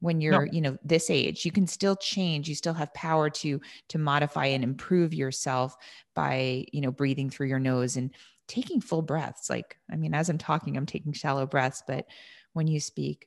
[0.00, 0.52] When you're no.
[0.52, 4.46] you know this age you can still change you still have power to to modify
[4.46, 5.76] and improve yourself
[6.14, 8.14] by you know breathing through your nose and
[8.46, 12.06] taking full breaths like i mean as i'm talking i'm taking shallow breaths but
[12.52, 13.26] when you speak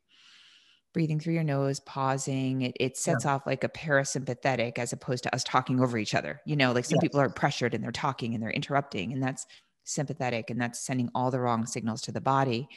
[0.93, 3.35] breathing through your nose pausing it, it sets yeah.
[3.35, 6.85] off like a parasympathetic as opposed to us talking over each other you know like
[6.85, 7.03] some yes.
[7.03, 9.45] people are pressured and they're talking and they're interrupting and that's
[9.83, 12.67] sympathetic and that's sending all the wrong signals to the body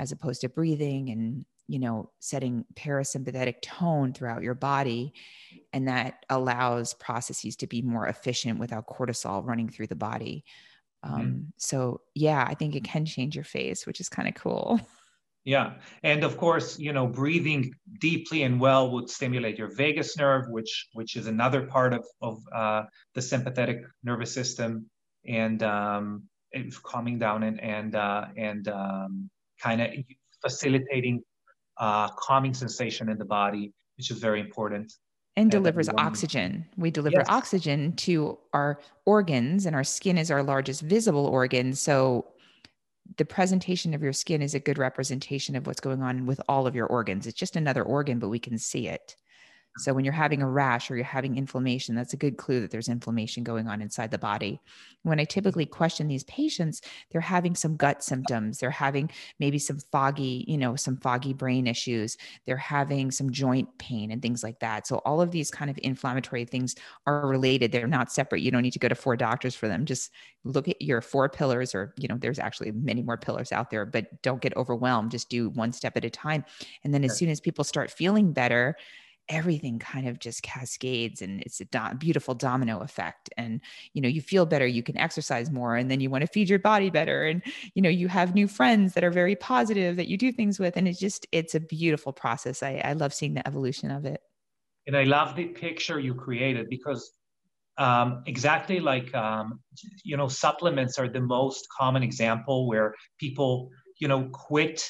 [0.00, 5.12] as opposed to breathing and you know setting parasympathetic tone throughout your body.
[5.72, 10.44] And that allows processes to be more efficient without cortisol running through the body.
[11.04, 11.14] Mm-hmm.
[11.14, 14.80] um, so yeah i think it can change your face which is kind of cool.
[15.42, 15.76] Yeah.
[16.02, 20.88] And of course you know breathing deeply and well would stimulate your vagus nerve which
[20.92, 22.82] which is another part of of uh,
[23.14, 24.90] the sympathetic nervous system.
[25.26, 26.24] And um,
[26.82, 29.30] calming down and and uh, and um,
[29.62, 29.90] kind of
[30.42, 31.22] facilitating
[31.78, 34.92] uh, calming sensation in the body, which is very important.
[35.36, 36.66] And delivers oxygen.
[36.76, 37.26] We deliver yes.
[37.28, 41.72] oxygen to our organs, and our skin is our largest visible organ.
[41.74, 42.26] So,
[43.16, 46.66] the presentation of your skin is a good representation of what's going on with all
[46.66, 47.26] of your organs.
[47.26, 49.16] It's just another organ, but we can see it.
[49.78, 52.70] So when you're having a rash or you're having inflammation, that's a good clue that
[52.70, 54.60] there's inflammation going on inside the body.
[55.02, 58.58] When I typically question these patients, they're having some gut symptoms.
[58.58, 62.18] They're having maybe some foggy, you know, some foggy brain issues.
[62.46, 64.86] They're having some joint pain and things like that.
[64.86, 66.74] So all of these kind of inflammatory things
[67.06, 67.72] are related.
[67.72, 68.42] They're not separate.
[68.42, 69.86] You don't need to go to four doctors for them.
[69.86, 70.10] Just
[70.44, 73.86] look at your four pillars or, you know, there's actually many more pillars out there,
[73.86, 75.12] but don't get overwhelmed.
[75.12, 76.44] Just do one step at a time.
[76.82, 78.76] And then as soon as people start feeling better,
[79.28, 83.60] everything kind of just cascades and it's a do- beautiful domino effect and
[83.92, 86.48] you know you feel better you can exercise more and then you want to feed
[86.48, 87.42] your body better and
[87.74, 90.76] you know you have new friends that are very positive that you do things with
[90.76, 92.62] and it's just it's a beautiful process.
[92.62, 94.20] I, I love seeing the evolution of it.
[94.86, 97.12] And I love the picture you created because
[97.78, 99.60] um, exactly like um,
[100.04, 104.88] you know supplements are the most common example where people you know quit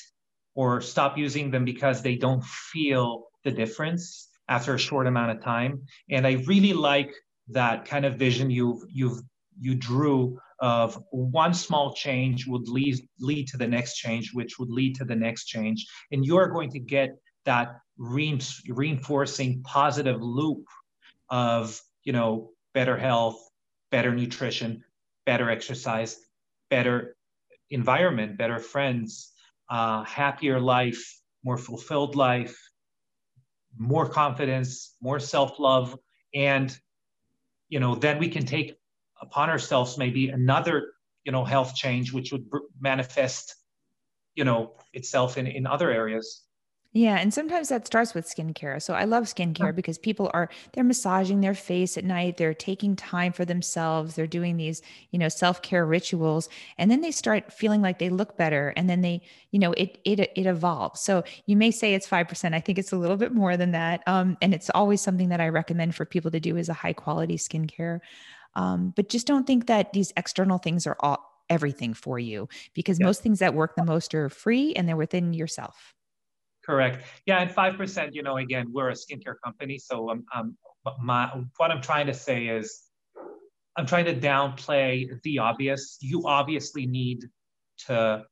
[0.55, 5.43] or stop using them because they don't feel the difference after a short amount of
[5.43, 5.83] time.
[6.11, 7.13] And i really like
[7.49, 9.21] that kind of vision you've you've
[9.61, 14.71] you drew of one small change would lead lead to the next change which would
[14.71, 15.87] lead to the next change.
[16.13, 17.11] And you're going to get
[17.45, 20.65] that reinforcing positive loop
[21.29, 23.41] of you know better health,
[23.91, 24.85] better nutrition,
[25.27, 26.19] better exercise,
[26.71, 27.17] better
[27.71, 29.33] environment, better friends,
[29.71, 31.03] uh, happier life,
[31.45, 32.57] more fulfilled life,
[33.77, 35.99] more confidence, more self-love,
[36.35, 36.77] and
[37.69, 38.77] you know then we can take
[39.21, 40.93] upon ourselves maybe another
[41.25, 42.47] you know health change which would
[42.81, 43.57] manifest
[44.35, 46.43] you know itself in in other areas
[46.93, 48.83] yeah, and sometimes that starts with skincare.
[48.83, 52.97] So I love skincare because people are they're massaging their face at night, they're taking
[52.97, 54.83] time for themselves, they're doing these,
[55.13, 59.03] you know, self-care rituals, and then they start feeling like they look better and then
[59.03, 59.23] they,
[59.53, 61.01] you know, it it it evolves.
[61.01, 62.55] So you may say it's 5%.
[62.55, 64.03] I think it's a little bit more than that.
[64.09, 66.93] Um, and it's always something that I recommend for people to do is a high
[66.93, 68.01] quality skincare.
[68.57, 72.99] Um, but just don't think that these external things are all everything for you because
[72.99, 73.07] yeah.
[73.07, 75.95] most things that work the most are free and they're within yourself.
[76.71, 77.05] Correct.
[77.27, 78.15] Yeah, and five percent.
[78.15, 80.57] You know, again, we're a skincare company, so um, um,
[81.03, 82.83] my what I'm trying to say is,
[83.77, 85.99] I'm trying to downplay the obvious.
[86.01, 87.25] You obviously need
[87.89, 88.25] to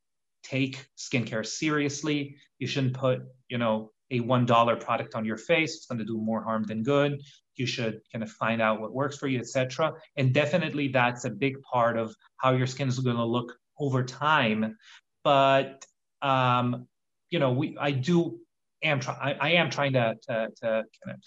[0.45, 2.37] take skincare seriously.
[2.61, 5.75] You shouldn't put, you know, a one dollar product on your face.
[5.75, 7.21] It's going to do more harm than good.
[7.57, 9.95] You should kind of find out what works for you, etc.
[10.17, 14.05] And definitely, that's a big part of how your skin is going to look over
[14.05, 14.77] time.
[15.25, 15.85] But
[16.23, 16.87] um,
[17.31, 18.39] you know, we I do
[18.83, 21.23] am try I, I am trying to, to to kind of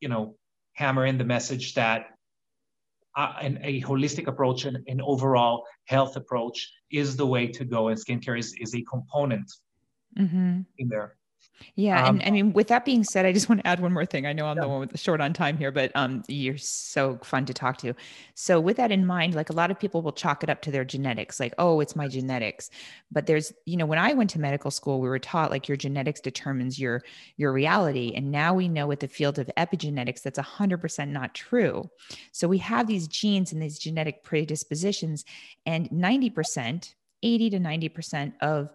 [0.00, 0.36] you know
[0.74, 2.08] hammer in the message that
[3.16, 7.88] uh, an, a holistic approach and an overall health approach is the way to go,
[7.88, 9.50] and skincare is is a component
[10.18, 10.60] mm-hmm.
[10.78, 11.16] in there.
[11.74, 13.92] Yeah, um, and I mean, with that being said, I just want to add one
[13.92, 14.26] more thing.
[14.26, 14.62] I know I'm yeah.
[14.62, 17.78] the one with the short on time here, but um, you're so fun to talk
[17.78, 17.94] to.
[18.34, 20.70] So, with that in mind, like a lot of people will chalk it up to
[20.70, 22.70] their genetics, like, oh, it's my genetics.
[23.10, 25.76] But there's, you know, when I went to medical school, we were taught like your
[25.76, 27.02] genetics determines your
[27.36, 31.88] your reality, and now we know with the field of epigenetics that's 100% not true.
[32.32, 35.24] So we have these genes and these genetic predispositions,
[35.64, 38.70] and 90%, 80 to 90% of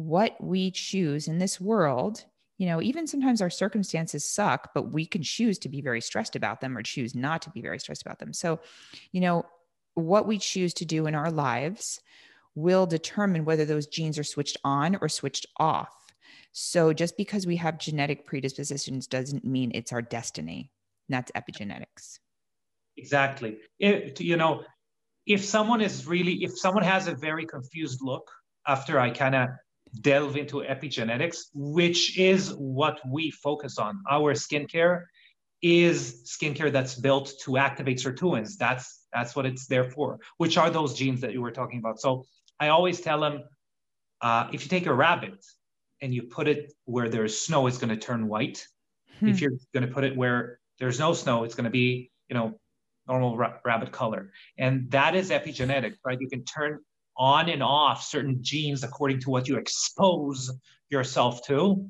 [0.00, 2.24] what we choose in this world
[2.60, 6.36] you know even sometimes our circumstances suck but we can choose to be very stressed
[6.36, 8.32] about them or choose not to be very stressed about them.
[8.32, 8.60] So
[9.12, 9.46] you know
[9.94, 12.00] what we choose to do in our lives
[12.54, 15.94] will determine whether those genes are switched on or switched off.
[16.52, 20.70] So just because we have genetic predispositions doesn't mean it's our destiny.
[21.08, 22.18] That's epigenetics.
[22.96, 23.58] Exactly.
[23.78, 24.64] It, you know
[25.26, 28.30] if someone is really if someone has a very confused look
[28.66, 29.48] after i kind of
[30.00, 34.02] delve into epigenetics, which is what we focus on.
[34.10, 35.04] Our skincare
[35.62, 38.56] is skincare that's built to activate sirtuins.
[38.56, 40.20] That's that's what it's there for.
[40.38, 42.00] Which are those genes that you were talking about?
[42.00, 42.24] So
[42.58, 43.42] I always tell them,
[44.20, 45.44] uh, if you take a rabbit
[46.00, 48.66] and you put it where there's snow, it's going to turn white.
[49.18, 49.28] Hmm.
[49.28, 52.34] If you're going to put it where there's no snow, it's going to be you
[52.34, 52.58] know
[53.08, 54.32] normal ra- rabbit color.
[54.56, 56.18] And that is epigenetic, right?
[56.20, 56.78] You can turn
[57.20, 60.50] on and off certain genes according to what you expose
[60.88, 61.86] yourself to.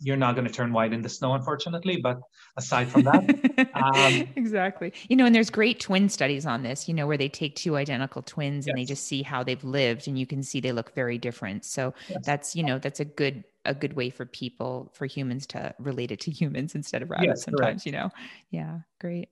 [0.00, 1.98] You're not going to turn white in the snow, unfortunately.
[1.98, 2.18] But
[2.56, 4.92] aside from that, um, exactly.
[5.08, 6.86] You know, and there's great twin studies on this.
[6.86, 8.72] You know, where they take two identical twins yes.
[8.72, 11.64] and they just see how they've lived, and you can see they look very different.
[11.64, 12.18] So yes.
[12.26, 16.10] that's you know that's a good a good way for people for humans to relate
[16.10, 17.28] it to humans instead of rabbits.
[17.28, 17.86] Yes, sometimes, correct.
[17.86, 18.10] you know.
[18.50, 19.28] Yeah, great.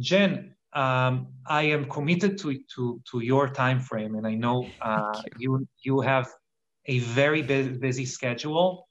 [0.00, 5.20] Jen, um, I am committed to, to, to your time frame, and I know uh,
[5.38, 5.66] you.
[5.82, 6.28] you have
[6.86, 8.88] a very busy schedule.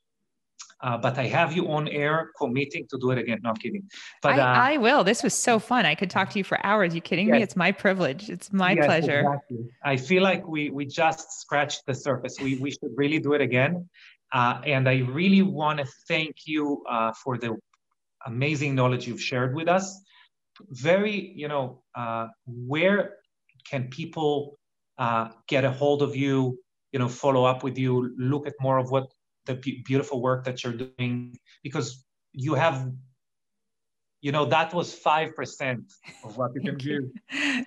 [0.81, 3.39] Uh, but I have you on air committing to do it again.
[3.41, 3.83] No, I'm kidding.
[4.21, 5.05] But I, uh, I will.
[5.05, 5.85] This was so fun.
[5.85, 6.93] I could talk to you for hours.
[6.93, 7.35] You kidding yes.
[7.35, 7.41] me?
[7.41, 8.29] It's my privilege.
[8.29, 9.19] It's my yes, pleasure.
[9.21, 9.57] Exactly.
[9.85, 12.37] I feel like we we just scratched the surface.
[12.41, 13.89] We we should really do it again.
[14.33, 17.55] Uh, and I really want to thank you uh, for the
[18.25, 20.01] amazing knowledge you've shared with us
[20.69, 23.17] very, you know, uh, where
[23.69, 24.59] can people
[24.97, 26.59] uh, get a hold of you,
[26.91, 29.11] you know, follow up with you, look at more of what
[29.45, 32.89] the beautiful work that you're doing, because you have,
[34.21, 35.83] you know, that was 5%
[36.23, 37.11] of what you can do.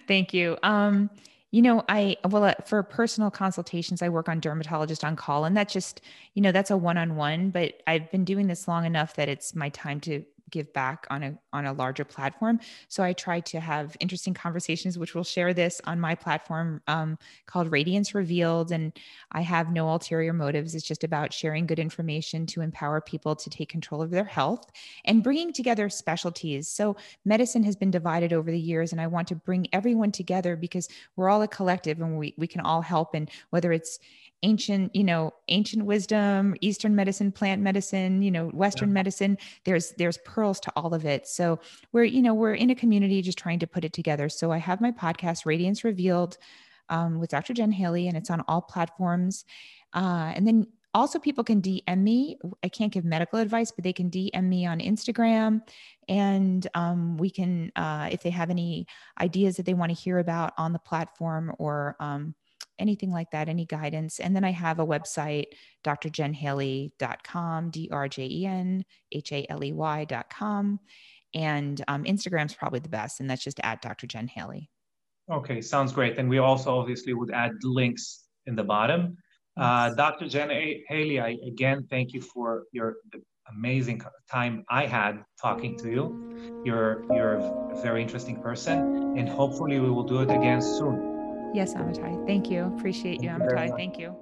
[0.06, 0.56] Thank you.
[0.62, 1.10] Um,
[1.52, 5.56] you know, I, well, uh, for personal consultations, I work on dermatologist on call, and
[5.56, 6.00] that's just,
[6.34, 9.28] you know, that's a one on one, but I've been doing this long enough that
[9.28, 12.60] it's my time to give back on a on a larger platform.
[12.88, 17.18] So I try to have interesting conversations, which we'll share this on my platform um,
[17.46, 18.92] called Radiance Revealed, and
[19.32, 20.74] I have no ulterior motives.
[20.74, 24.70] It's just about sharing good information to empower people to take control of their health
[25.04, 26.68] and bringing together specialties.
[26.68, 30.56] So medicine has been divided over the years, and I want to bring everyone together
[30.56, 33.14] because we're all a collective, and we we can all help.
[33.14, 33.98] And whether it's
[34.46, 38.94] ancient you know ancient wisdom eastern medicine plant medicine you know western yeah.
[38.94, 39.36] medicine.
[39.64, 41.26] There's there's pearls to all of it.
[41.26, 41.58] So
[41.92, 44.28] we're you know we're in a community just trying to put it together.
[44.28, 46.38] So i have my podcast radiance revealed
[46.88, 49.44] um, with dr jen haley and it's on all platforms.
[49.92, 52.38] Uh, and then also people can dm me.
[52.62, 55.60] I can't give medical advice but they can dm me on instagram.
[56.08, 58.86] And um, we can uh, if they have any
[59.20, 62.34] ideas that they want to hear about on the platform or um,
[62.78, 64.20] anything like that, any guidance.
[64.20, 65.46] And then I have a website,
[65.84, 70.80] drjenhaley.com, D R J E N H A L E Y.com.
[71.34, 74.06] And um, Instagram's probably the best, and that's just at Dr.
[74.06, 74.70] Jen Haley.
[75.30, 76.18] Okay, sounds great.
[76.18, 79.16] And we also obviously would add links in the bottom.
[79.56, 80.28] Uh, Dr.
[80.28, 80.50] Jen
[80.88, 82.96] Haley, I again thank you for your
[83.50, 86.62] amazing time I had talking to you.
[86.64, 91.15] You're you're a very interesting person, and hopefully we will do it again soon.
[91.54, 92.26] Yes, Amitai.
[92.26, 92.64] Thank you.
[92.64, 93.76] Appreciate you, Amitai.
[93.76, 94.16] Thank you.